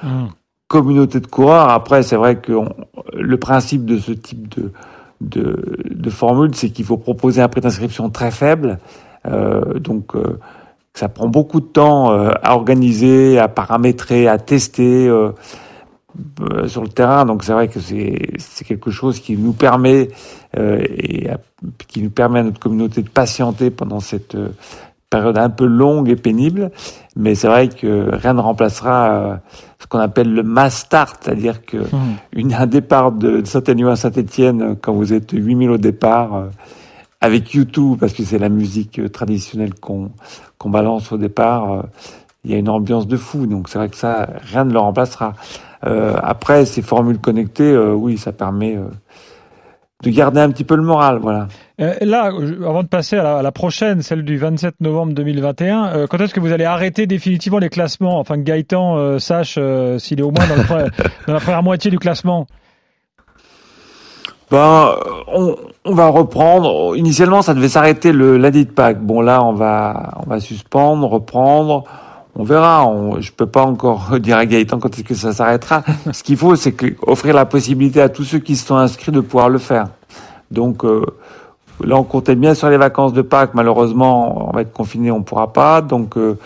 mmh. 0.03 0.27
communauté 0.69 1.21
de 1.21 1.27
coureurs. 1.27 1.69
Après, 1.69 2.03
c'est 2.03 2.17
vrai 2.17 2.37
que 2.37 2.53
le 3.13 3.37
principe 3.37 3.85
de 3.85 3.99
ce 3.99 4.13
type 4.13 4.49
de, 4.57 4.73
de, 5.21 5.79
de 5.91 6.11
formule, 6.11 6.55
c'est 6.55 6.71
qu'il 6.71 6.85
faut 6.85 6.97
proposer 6.97 7.43
un 7.43 7.49
prix 7.49 7.61
d'inscription 7.61 8.11
très 8.11 8.31
faible. 8.31 8.79
Euh, 9.27 9.79
donc, 9.79 10.15
euh, 10.15 10.39
ça 10.95 11.09
prend 11.09 11.29
beaucoup 11.29 11.61
de 11.61 11.67
temps 11.67 12.13
euh, 12.13 12.31
à 12.43 12.55
organiser, 12.55 13.39
à 13.39 13.49
paramétrer, 13.49 14.29
à 14.29 14.39
tester 14.39 15.09
euh, 15.09 15.15
euh, 15.15 15.33
sur 16.67 16.83
le 16.83 16.89
terrain. 16.89 17.25
Donc, 17.25 17.45
c'est 17.45 17.53
vrai 17.53 17.69
que 17.69 17.81
c'est 17.81 18.65
quelque 18.65 18.91
chose 18.91 19.21
qui 19.21 19.37
nous 19.37 19.53
permet 19.53 20.09
et 20.57 21.29
qui 21.89 22.03
nous 22.03 22.11
permet 22.11 22.41
à 22.41 22.43
notre 22.43 22.61
communauté 22.61 23.03
de 23.03 23.09
patienter 23.09 23.71
pendant 23.71 24.01
cette 24.01 24.37
période 25.11 25.39
un 25.39 25.51
peu 25.51 25.67
longue 25.67 26.09
et 26.09 26.17
pénible, 26.17 26.73
mais 27.15 27.35
c'est 27.35 27.47
vrai 27.47 27.69
que 27.69 28.09
rien 28.13 28.35
ne 28.35 28.41
remplacera 28.41 29.41
ce 29.79 29.87
qu'on 29.87 30.01
appelle 30.01 30.33
le 30.33 30.43
mass 30.43 30.79
start, 30.79 31.19
c'est-à-dire 31.21 31.65
que 31.65 31.77
mmh. 31.77 32.17
une, 32.33 32.55
un 32.55 32.67
départ 32.67 33.13
de, 33.13 33.45
Saint-Étienne 33.45 33.87
à 33.87 33.97
Saint-Étienne, 33.97 34.77
quand 34.81 34.93
vous 34.93 35.13
êtes 35.13 35.31
8000 35.31 35.71
au 35.71 35.79
départ, 35.79 36.47
avec 37.21 37.55
YouTube, 37.55 37.97
parce 37.99 38.13
que 38.13 38.23
c'est 38.23 38.39
la 38.39 38.51
musique 38.51 39.01
traditionnelle 39.11 39.75
qu'on 39.75 40.11
qu'on 40.59 40.71
balance 40.71 41.11
au 41.11 41.17
départ, 41.17 41.85
il 42.45 42.51
y 42.51 42.55
a 42.55 42.59
une 42.59 42.69
ambiance 42.69 43.07
de 43.07 43.17
fou. 43.17 43.47
Donc 43.47 43.69
c'est 43.69 43.79
vrai 43.79 43.89
que 43.89 43.97
ça, 43.97 44.29
rien 44.43 44.65
ne 44.65 44.73
le 44.73 44.79
remplacera. 44.79 45.35
Euh, 45.87 46.17
après, 46.23 46.65
ces 46.65 46.83
formules 46.83 47.19
connectées, 47.19 47.73
euh, 47.73 47.93
oui, 47.93 48.17
ça 48.17 48.33
permet 48.33 48.77
euh, 48.77 48.85
de 50.03 50.11
garder 50.11 50.41
un 50.41 50.51
petit 50.51 50.65
peu 50.65 50.77
le 50.77 50.83
moral, 50.83 51.19
voilà. 51.19 51.49
là, 51.79 52.31
avant 52.65 52.83
de 52.83 52.89
passer 52.89 53.17
à 53.17 53.43
la, 53.43 53.53
prochaine, 53.53 54.03
celle 54.03 54.25
du 54.25 54.39
27 54.39 54.77
novembre 54.81 55.15
2021, 55.15 56.07
quand 56.09 56.19
est-ce 56.19 56.35
que 56.35 56.41
vous 56.41 56.53
allez 56.53 56.65
arrêter 56.65 57.07
définitivement 57.07 57.59
les 57.59 57.71
classements, 57.71 58.19
enfin 58.19 58.37
que 58.37 58.43
Gaëtan 58.43 59.19
sache 59.19 59.59
s'il 59.99 60.21
est 60.21 60.23
au 60.23 60.31
moins 60.31 60.47
dans, 60.47 60.77
la 61.33 61.41
première 61.41 61.63
moitié 61.63 61.91
du 61.91 61.99
classement 61.99 62.47
ben, 64.51 64.95
on, 65.27 65.57
on, 65.87 65.95
va 65.95 66.09
reprendre. 66.09 66.95
Initialement, 66.97 67.41
ça 67.41 67.55
devait 67.55 67.71
s'arrêter 67.71 68.13
le 68.13 68.37
lundi 68.37 68.67
de 68.67 68.71
Pâques. 68.71 69.01
Bon, 69.01 69.23
là, 69.23 69.43
on 69.43 69.55
va, 69.55 70.13
on 70.25 70.29
va 70.29 70.39
suspendre, 70.39 71.09
reprendre 71.09 71.85
on 72.37 72.45
verra. 72.45 72.87
On, 72.87 73.21
je 73.21 73.33
peux 73.33 73.47
pas 73.47 73.65
encore 73.65 74.19
dire 74.21 74.37
à 74.37 74.47
Gaëtan 74.47 74.79
quand 74.79 74.93
est-ce 74.95 75.05
que 75.05 75.15
ça 75.15 75.33
s'arrêtera. 75.33 75.83
Ce 76.13 76.23
qu'il 76.23 76.37
faut, 76.37 76.57
c'est 76.57 76.75
offrir 77.07 77.35
la 77.35 77.47
possibilité 77.47 78.01
à 78.01 78.09
tous 78.09 78.25
ceux 78.25 78.39
qui 78.39 78.57
se 78.57 78.67
sont 78.67 78.77
inscrits 78.77 79.13
de 79.13 79.21
pouvoir 79.21 79.49
le 79.49 79.59
faire. 79.59 79.89
Donc 80.51 80.85
euh, 80.85 81.05
là, 81.83 81.97
on 81.97 82.05
comptait 82.05 82.37
bien 82.37 82.55
sur 82.55 82.69
les 82.71 82.77
vacances 82.77 83.13
de 83.13 83.23
Pâques. 83.23 83.55
Malheureusement, 83.55 84.49
on 84.49 84.53
va 84.53 84.63
être 84.63 84.73
confiné, 84.73 85.11
on 85.11 85.23
pourra 85.23 85.53
pas. 85.53 85.81
Donc 85.81 86.17
euh, 86.17 86.39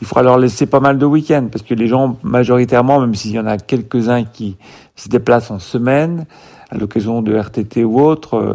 il 0.00 0.06
faudra 0.06 0.22
leur 0.22 0.38
laisser 0.38 0.66
pas 0.66 0.80
mal 0.80 0.98
de 0.98 1.06
week-ends 1.06 1.48
parce 1.50 1.64
que 1.64 1.74
les 1.74 1.86
gens, 1.86 2.16
majoritairement, 2.22 3.00
même 3.00 3.14
s'il 3.14 3.32
y 3.32 3.38
en 3.38 3.46
a 3.46 3.56
quelques-uns 3.56 4.24
qui 4.24 4.56
se 4.94 5.08
déplacent 5.08 5.50
en 5.50 5.58
semaine 5.58 6.26
à 6.70 6.76
l'occasion 6.76 7.22
de 7.22 7.34
RTT 7.34 7.84
ou 7.84 8.00
autre, 8.00 8.36
euh, 8.36 8.54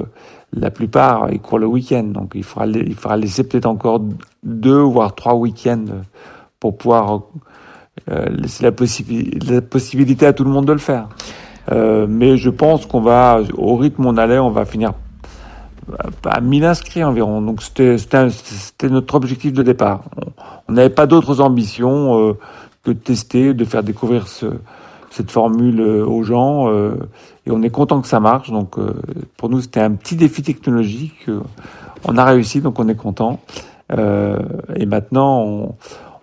la 0.54 0.70
plupart 0.70 1.32
ils 1.32 1.40
courent 1.40 1.60
le 1.60 1.68
week-end. 1.68 2.04
Donc 2.04 2.34
il 2.36 2.44
faudra, 2.44 2.68
il 2.68 2.96
faudra 2.96 3.18
laisser 3.18 3.44
peut-être 3.44 3.66
encore 3.66 4.02
deux 4.44 4.82
voire 4.82 5.16
trois 5.16 5.36
week-ends 5.36 5.86
pour 6.62 6.78
pouvoir 6.78 7.24
euh, 8.10 8.26
laisser 8.30 8.64
la, 8.64 8.72
la, 9.50 9.62
possibilité 9.62 10.26
à 10.26 10.32
tout 10.32 10.46
le 10.46 10.50
monde 10.50 10.66
de 10.66 10.72
le 10.72 10.80
faire. 10.80 11.10
Euh, 11.72 12.06
mais 12.08 12.38
je 12.38 12.50
pense 12.50 12.86
qu'on 12.86 13.02
va, 13.02 13.42
au 13.58 13.76
rythme 13.76 14.06
où 14.06 14.10
on 14.10 14.18
allait, 14.18 14.40
on 14.40 14.50
va 14.50 14.64
finir 14.64 14.94
à 16.24 16.40
1000 16.40 16.64
inscrits 16.64 17.04
environ. 17.04 17.42
Donc 17.42 17.62
c'était 17.62 17.98
notre 18.90 19.16
objectif 19.16 19.52
de 19.52 19.64
départ. 19.64 20.04
On 20.70 20.74
n'avait 20.74 20.90
pas 20.90 21.08
d'autres 21.08 21.42
ambitions 21.42 22.30
euh, 22.30 22.34
que 22.84 22.92
de 22.92 22.98
tester, 22.98 23.54
de 23.54 23.66
faire 23.66 23.84
découvrir 23.84 24.28
ce, 24.28 24.46
cette 25.10 25.32
formule 25.32 25.82
aux 25.82 26.24
gens. 26.24 26.72
Et 27.46 27.52
on 27.52 27.62
est 27.62 27.70
content 27.70 28.02
que 28.02 28.08
ça 28.08 28.20
marche. 28.20 28.52
Donc 28.52 28.78
pour 29.36 29.50
nous, 29.50 29.62
c'était 29.62 29.82
un 29.82 29.92
petit 29.92 30.16
défi 30.16 30.42
technologique. 30.42 31.28
on 32.06 32.18
a 32.18 32.24
réussi, 32.26 32.62
donc 32.62 32.80
on 32.80 32.88
est 32.88 32.96
content. 32.96 33.40
et 33.92 34.86
maintenant, 34.86 35.44
on, 35.44 35.76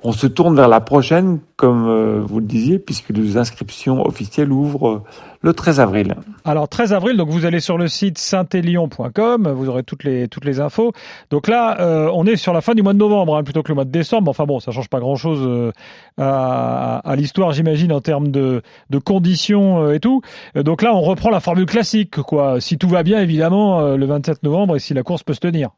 on 0.04 0.12
se 0.12 0.28
tourne 0.28 0.54
vers 0.54 0.68
la 0.68 0.80
prochaine, 0.80 1.40
comme 1.56 1.88
euh, 1.88 2.20
vous 2.24 2.38
le 2.38 2.46
disiez, 2.46 2.78
puisque 2.78 3.10
les 3.10 3.36
inscriptions 3.36 4.06
officielles 4.06 4.52
ouvrent 4.52 4.88
euh, 4.88 5.02
le 5.40 5.52
13 5.52 5.80
avril. 5.80 6.14
Alors 6.44 6.68
13 6.68 6.92
avril, 6.92 7.16
donc 7.16 7.30
vous 7.30 7.44
allez 7.44 7.58
sur 7.58 7.76
le 7.76 7.88
site 7.88 8.16
saint-élion.com, 8.16 9.48
vous 9.48 9.68
aurez 9.68 9.82
toutes 9.82 10.04
les 10.04 10.28
toutes 10.28 10.44
les 10.44 10.60
infos. 10.60 10.92
Donc 11.30 11.48
là, 11.48 11.80
euh, 11.80 12.10
on 12.14 12.26
est 12.26 12.36
sur 12.36 12.52
la 12.52 12.60
fin 12.60 12.74
du 12.74 12.82
mois 12.82 12.92
de 12.92 12.98
novembre 12.98 13.36
hein, 13.36 13.42
plutôt 13.42 13.64
que 13.64 13.70
le 13.70 13.74
mois 13.74 13.84
de 13.84 13.90
décembre. 13.90 14.30
Enfin 14.30 14.44
bon, 14.44 14.60
ça 14.60 14.70
change 14.70 14.88
pas 14.88 15.00
grand-chose 15.00 15.72
à, 16.16 16.98
à 16.98 17.16
l'histoire, 17.16 17.50
j'imagine, 17.50 17.92
en 17.92 18.00
termes 18.00 18.28
de, 18.28 18.62
de 18.90 18.98
conditions 18.98 19.90
et 19.90 19.98
tout. 19.98 20.22
Donc 20.54 20.82
là, 20.82 20.94
on 20.94 21.00
reprend 21.00 21.30
la 21.30 21.40
formule 21.40 21.66
classique, 21.66 22.20
quoi. 22.22 22.60
Si 22.60 22.78
tout 22.78 22.88
va 22.88 23.02
bien, 23.02 23.20
évidemment, 23.20 23.96
le 23.96 24.06
27 24.06 24.44
novembre 24.44 24.76
et 24.76 24.78
si 24.78 24.94
la 24.94 25.02
course 25.02 25.24
peut 25.24 25.34
se 25.34 25.40
tenir. 25.40 25.70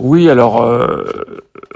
Oui, 0.00 0.30
alors 0.30 0.62
euh, 0.62 1.04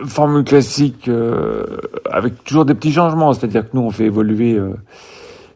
formule 0.04 0.44
classique 0.44 1.08
euh, 1.08 1.64
avec 2.11 2.44
toujours 2.44 2.64
des 2.64 2.74
petits 2.74 2.92
changements, 2.92 3.32
c'est-à-dire 3.32 3.62
que 3.62 3.76
nous 3.76 3.82
on 3.82 3.90
fait 3.90 4.04
évoluer 4.04 4.54
euh, 4.54 4.74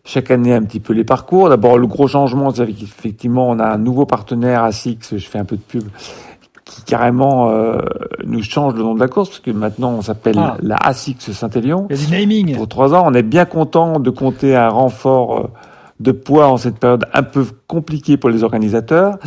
chaque 0.04 0.30
année 0.30 0.52
un 0.52 0.62
petit 0.62 0.80
peu 0.80 0.92
les 0.92 1.04
parcours. 1.04 1.48
D'abord 1.48 1.78
le 1.78 1.86
gros 1.86 2.08
changement, 2.08 2.50
c'est 2.50 2.66
qu'effectivement 2.66 3.48
on 3.48 3.58
a 3.58 3.66
un 3.66 3.78
nouveau 3.78 4.04
partenaire 4.04 4.64
ASICS, 4.64 5.16
je 5.16 5.26
fais 5.26 5.38
un 5.38 5.44
peu 5.44 5.56
de 5.56 5.62
pub, 5.62 5.84
qui 6.64 6.82
carrément 6.82 7.52
nous 8.24 8.42
change 8.42 8.74
le 8.74 8.80
nom 8.82 8.94
de 8.94 9.00
la 9.00 9.06
course 9.06 9.28
parce 9.28 9.40
que 9.40 9.52
maintenant 9.52 9.92
on 9.92 10.02
s'appelle 10.02 10.38
ah. 10.38 10.56
la 10.60 10.76
ASICS 10.76 11.32
Saint-Élion. 11.32 11.86
Il 11.90 11.96
y 11.96 12.02
a 12.02 12.04
du 12.04 12.12
naming. 12.12 12.56
Pour 12.56 12.68
trois 12.68 12.94
ans, 12.94 13.04
on 13.06 13.14
est 13.14 13.22
bien 13.22 13.44
content 13.44 14.00
de 14.00 14.10
compter 14.10 14.56
un 14.56 14.68
renfort 14.68 15.50
de 16.00 16.12
poids 16.12 16.48
en 16.48 16.56
cette 16.56 16.78
période 16.78 17.06
un 17.12 17.22
peu 17.22 17.46
compliquée 17.68 18.16
pour 18.16 18.30
les 18.30 18.42
organisateurs. 18.42 19.18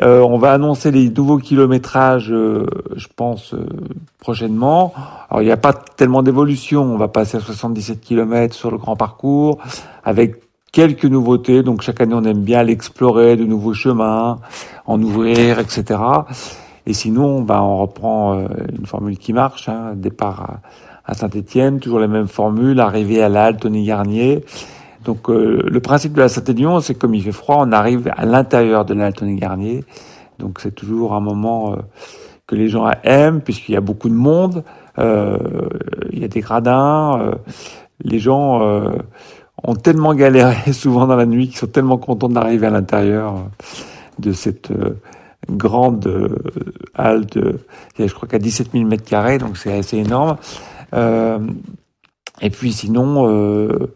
Euh, 0.00 0.20
on 0.20 0.38
va 0.38 0.52
annoncer 0.52 0.90
les 0.90 1.10
nouveaux 1.10 1.36
kilométrages, 1.36 2.32
euh, 2.32 2.66
je 2.96 3.08
pense, 3.14 3.52
euh, 3.52 3.66
prochainement. 4.20 4.94
Alors, 5.28 5.42
il 5.42 5.44
n'y 5.44 5.52
a 5.52 5.58
pas 5.58 5.74
tellement 5.74 6.22
d'évolution. 6.22 6.82
On 6.82 6.96
va 6.96 7.08
passer 7.08 7.36
à 7.36 7.40
77 7.40 8.00
km 8.00 8.54
sur 8.54 8.70
le 8.70 8.78
grand 8.78 8.96
parcours, 8.96 9.58
avec 10.02 10.36
quelques 10.72 11.04
nouveautés. 11.04 11.62
Donc, 11.62 11.82
chaque 11.82 12.00
année, 12.00 12.14
on 12.14 12.24
aime 12.24 12.40
bien 12.40 12.62
l'explorer, 12.62 13.36
de 13.36 13.44
nouveaux 13.44 13.74
chemins, 13.74 14.38
en 14.86 15.02
ouvrir, 15.02 15.58
etc. 15.58 16.00
Et 16.86 16.94
sinon, 16.94 17.42
ben, 17.42 17.60
on 17.60 17.76
reprend 17.76 18.46
une 18.76 18.86
formule 18.86 19.18
qui 19.18 19.34
marche. 19.34 19.68
Hein, 19.68 19.92
départ 19.94 20.60
à, 21.04 21.14
Saint-Étienne, 21.14 21.80
toujours 21.80 22.00
les 22.00 22.08
mêmes 22.08 22.28
formules, 22.28 22.80
arrivée 22.80 23.22
à 23.22 23.28
l'Alpe, 23.28 23.60
Tony 23.60 23.84
Garnier. 23.84 24.42
Donc 25.04 25.28
euh, 25.28 25.62
le 25.66 25.80
principe 25.80 26.12
de 26.12 26.20
la 26.20 26.28
Saint-Élion, 26.28 26.80
c'est 26.80 26.94
comme 26.94 27.14
il 27.14 27.22
fait 27.22 27.32
froid, 27.32 27.56
on 27.58 27.72
arrive 27.72 28.10
à 28.16 28.24
l'intérieur 28.24 28.84
de 28.84 28.94
l'Altony 28.94 29.36
Garnier. 29.36 29.84
Donc 30.38 30.60
c'est 30.60 30.74
toujours 30.74 31.14
un 31.14 31.20
moment 31.20 31.72
euh, 31.72 31.76
que 32.46 32.54
les 32.54 32.68
gens 32.68 32.88
aiment 33.02 33.40
puisqu'il 33.40 33.72
y 33.72 33.76
a 33.76 33.80
beaucoup 33.80 34.08
de 34.08 34.14
monde, 34.14 34.64
euh, 34.98 35.38
il 36.12 36.20
y 36.20 36.24
a 36.24 36.28
des 36.28 36.40
gradins, 36.40 37.32
les 38.02 38.18
gens 38.18 38.60
ont 39.62 39.74
tellement 39.74 40.14
galéré 40.14 40.72
souvent 40.72 41.06
dans 41.06 41.16
la 41.16 41.26
nuit 41.26 41.48
qu'ils 41.48 41.58
sont 41.58 41.66
tellement 41.66 41.98
contents 41.98 42.28
d'arriver 42.28 42.66
à 42.66 42.70
l'intérieur 42.70 43.34
de 44.18 44.32
cette 44.32 44.72
grande 45.50 46.08
halte, 46.94 47.38
je 47.98 48.12
crois 48.12 48.28
qu'à 48.28 48.38
17 48.38 48.72
000 48.72 48.84
mètres 48.84 49.04
carrés, 49.04 49.38
donc 49.38 49.56
c'est 49.56 49.78
assez 49.78 49.96
énorme. 49.98 50.36
et 50.92 52.50
puis 52.50 52.72
sinon 52.72 53.88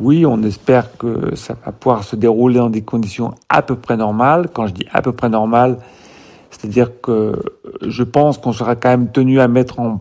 oui, 0.00 0.26
on 0.26 0.42
espère 0.42 0.96
que 0.96 1.34
ça 1.36 1.56
va 1.64 1.72
pouvoir 1.72 2.02
se 2.02 2.16
dérouler 2.16 2.56
dans 2.56 2.70
des 2.70 2.82
conditions 2.82 3.34
à 3.48 3.62
peu 3.62 3.76
près 3.76 3.96
normales. 3.96 4.48
Quand 4.52 4.66
je 4.66 4.72
dis 4.72 4.86
à 4.92 5.02
peu 5.02 5.12
près 5.12 5.28
normales, 5.28 5.78
c'est-à-dire 6.50 7.00
que 7.00 7.40
je 7.82 8.02
pense 8.02 8.38
qu'on 8.38 8.52
sera 8.52 8.74
quand 8.74 8.88
même 8.88 9.10
tenu 9.10 9.40
à 9.40 9.46
mettre 9.46 9.80
en, 9.80 10.00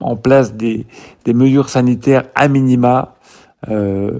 en 0.00 0.16
place 0.16 0.54
des, 0.54 0.86
des, 1.24 1.34
mesures 1.34 1.68
sanitaires 1.68 2.24
à 2.34 2.48
minima. 2.48 3.14
Euh, 3.68 4.18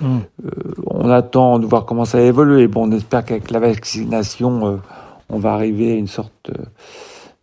mmh. 0.00 0.18
euh, 0.44 0.50
on 0.86 1.08
attend 1.08 1.58
de 1.58 1.66
voir 1.66 1.86
comment 1.86 2.04
ça 2.04 2.18
va 2.18 2.24
évoluer. 2.24 2.68
Bon, 2.68 2.88
on 2.88 2.92
espère 2.92 3.24
qu'avec 3.24 3.50
la 3.50 3.58
vaccination, 3.58 4.66
euh, 4.66 4.76
on 5.30 5.38
va 5.38 5.54
arriver 5.54 5.92
à 5.92 5.94
une 5.94 6.08
sorte 6.08 6.50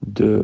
de 0.05 0.41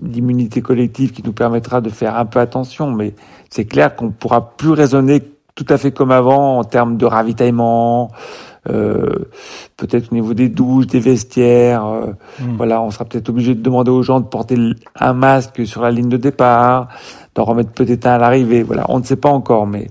d'immunité 0.00 0.62
collective 0.62 1.12
qui 1.12 1.22
nous 1.22 1.32
permettra 1.32 1.80
de 1.80 1.90
faire 1.90 2.16
un 2.16 2.24
peu 2.24 2.40
attention, 2.40 2.90
mais 2.90 3.14
c'est 3.52 3.66
clair 3.66 3.94
qu'on 3.94 4.10
pourra 4.10 4.56
plus 4.56 4.70
raisonner 4.70 5.22
tout 5.54 5.66
à 5.68 5.76
fait 5.76 5.92
comme 5.92 6.10
avant 6.10 6.58
en 6.58 6.64
termes 6.64 6.96
de 6.96 7.04
ravitaillement, 7.04 8.10
euh, 8.70 9.26
peut-être 9.76 10.10
au 10.10 10.14
niveau 10.14 10.32
des 10.32 10.48
douches, 10.48 10.86
des 10.86 11.00
vestiaires. 11.00 11.84
Euh, 11.84 12.06
hmm. 12.40 12.56
Voilà, 12.56 12.80
on 12.80 12.90
sera 12.90 13.04
peut-être 13.04 13.28
obligé 13.28 13.54
de 13.54 13.60
demander 13.60 13.90
aux 13.90 14.02
gens 14.02 14.20
de 14.20 14.24
porter 14.24 14.56
un 14.98 15.12
masque 15.12 15.66
sur 15.66 15.82
la 15.82 15.90
ligne 15.90 16.08
de 16.08 16.16
départ, 16.16 16.88
d'en 17.34 17.44
remettre 17.44 17.72
peut-être 17.72 18.06
un 18.06 18.12
à 18.12 18.18
l'arrivée. 18.18 18.62
Voilà, 18.62 18.86
on 18.88 19.00
ne 19.00 19.04
sait 19.04 19.16
pas 19.16 19.28
encore, 19.28 19.66
mais 19.66 19.88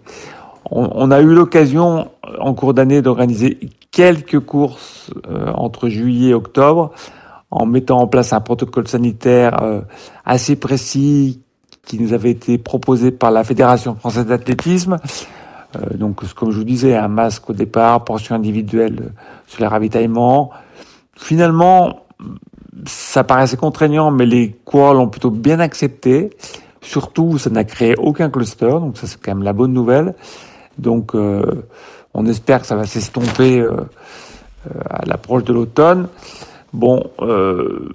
on, 0.71 0.89
on 0.95 1.11
a 1.11 1.21
eu 1.21 1.31
l'occasion 1.31 2.09
en 2.39 2.53
cours 2.55 2.73
d'année 2.73 3.03
d'organiser 3.03 3.59
quelques 3.91 4.39
courses 4.39 5.13
euh, 5.29 5.51
entre 5.53 5.87
juillet 5.87 6.29
et 6.29 6.33
octobre 6.33 6.93
en 7.51 7.67
mettant 7.67 7.99
en 7.99 8.07
place 8.07 8.33
un 8.33 8.41
protocole 8.41 8.87
sanitaire 8.87 9.61
euh, 9.61 9.81
assez 10.25 10.55
précis 10.55 11.41
qui 11.85 11.99
nous 11.99 12.13
avait 12.13 12.31
été 12.31 12.57
proposé 12.57 13.11
par 13.11 13.31
la 13.31 13.43
Fédération 13.43 13.95
française 13.95 14.25
d'athlétisme. 14.25 14.97
Euh, 15.75 15.97
donc, 15.97 16.23
comme 16.33 16.51
je 16.51 16.57
vous 16.57 16.63
disais, 16.63 16.95
un 16.95 17.07
masque 17.07 17.49
au 17.49 17.53
départ, 17.53 18.03
portion 18.03 18.35
individuelle 18.35 18.97
euh, 19.01 19.09
sur 19.47 19.61
les 19.61 19.67
ravitaillements. 19.67 20.51
Finalement, 21.15 22.03
ça 22.85 23.23
paraissait 23.23 23.57
contraignant, 23.57 24.11
mais 24.11 24.25
les 24.25 24.51
coureurs 24.65 24.93
l'ont 24.93 25.09
plutôt 25.09 25.31
bien 25.31 25.59
accepté. 25.59 26.29
Surtout, 26.81 27.37
ça 27.37 27.49
n'a 27.49 27.63
créé 27.63 27.95
aucun 27.97 28.29
cluster, 28.29 28.69
donc 28.69 28.97
ça 28.97 29.07
c'est 29.07 29.21
quand 29.21 29.35
même 29.35 29.43
la 29.43 29.53
bonne 29.53 29.73
nouvelle. 29.73 30.15
Donc, 30.77 31.15
euh, 31.15 31.67
on 32.13 32.25
espère 32.25 32.61
que 32.61 32.67
ça 32.67 32.75
va 32.75 32.85
s'estomper 32.85 33.65
à 34.89 35.05
l'approche 35.05 35.43
de 35.43 35.53
l'automne. 35.53 36.07
Bon, 36.73 37.03
euh, 37.19 37.89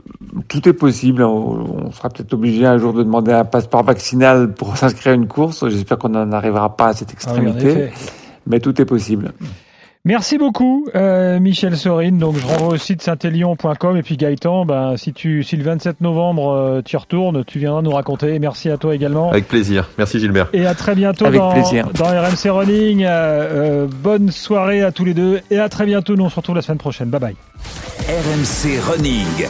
tout 0.49 0.69
est 0.69 0.75
possible. 0.75 1.23
On, 1.23 1.91
sera 1.93 2.11
peut-être 2.11 2.35
obligé 2.35 2.67
un 2.67 2.77
jour 2.79 2.93
de 2.93 3.03
demander 3.03 3.33
un 3.33 3.45
passeport 3.45 3.83
vaccinal 3.83 4.53
pour 4.53 4.77
s'inscrire 4.77 5.12
à 5.12 5.17
une 5.17 5.29
course. 5.29 5.69
J'espère 5.69 5.99
qu'on 5.99 6.11
n'en 6.11 6.31
arrivera 6.33 6.77
pas 6.77 6.89
à 6.89 6.93
cette 6.93 7.09
ah 7.11 7.15
extrémité. 7.15 7.91
mais 8.47 8.61
tout 8.61 8.81
est 8.81 8.85
possible. 8.85 9.33
Merci 10.07 10.38
beaucoup, 10.38 10.87
euh, 10.95 11.40
Michel 11.40 11.77
Sorine. 11.77 12.16
Donc, 12.19 12.37
je 12.37 12.47
renvoie 12.47 12.75
au 12.75 12.77
site 12.77 13.03
saint-élion.com 13.03 13.97
et 13.97 14.05
puis 14.05 14.16
Gaëtan, 14.16 14.64
ben, 14.64 14.97
si 14.97 15.12
tu, 15.12 15.42
si 15.42 15.57
le 15.57 15.64
27 15.64 16.01
novembre 16.01 16.53
euh, 16.53 16.81
tu 16.81 16.97
retournes, 16.97 17.45
tu 17.45 17.59
viendras 17.59 17.83
nous 17.83 17.90
raconter. 17.90 18.38
Merci 18.38 18.71
à 18.71 18.77
toi 18.77 18.95
également. 18.95 19.33
Avec 19.33 19.49
plaisir. 19.49 19.88
Merci 19.99 20.21
Gilbert. 20.21 20.49
Et 20.53 20.64
à 20.64 20.75
très 20.75 20.95
bientôt 20.95 21.29
dans, 21.29 21.53
dans 21.53 22.05
RMC 22.05 22.51
Running. 22.51 23.05
Euh, 23.05 23.88
bonne 23.88 24.31
soirée 24.31 24.85
à 24.85 24.92
tous 24.92 25.05
les 25.05 25.12
deux 25.12 25.40
et 25.51 25.59
à 25.59 25.69
très 25.69 25.87
bientôt. 25.87 26.14
Nous 26.14 26.25
on 26.25 26.31
se 26.31 26.37
retrouve 26.37 26.55
la 26.55 26.62
semaine 26.62 26.79
prochaine. 26.79 27.09
Bye 27.09 27.21
bye. 27.21 27.37
RMC 28.09 28.79
Running. 28.88 29.49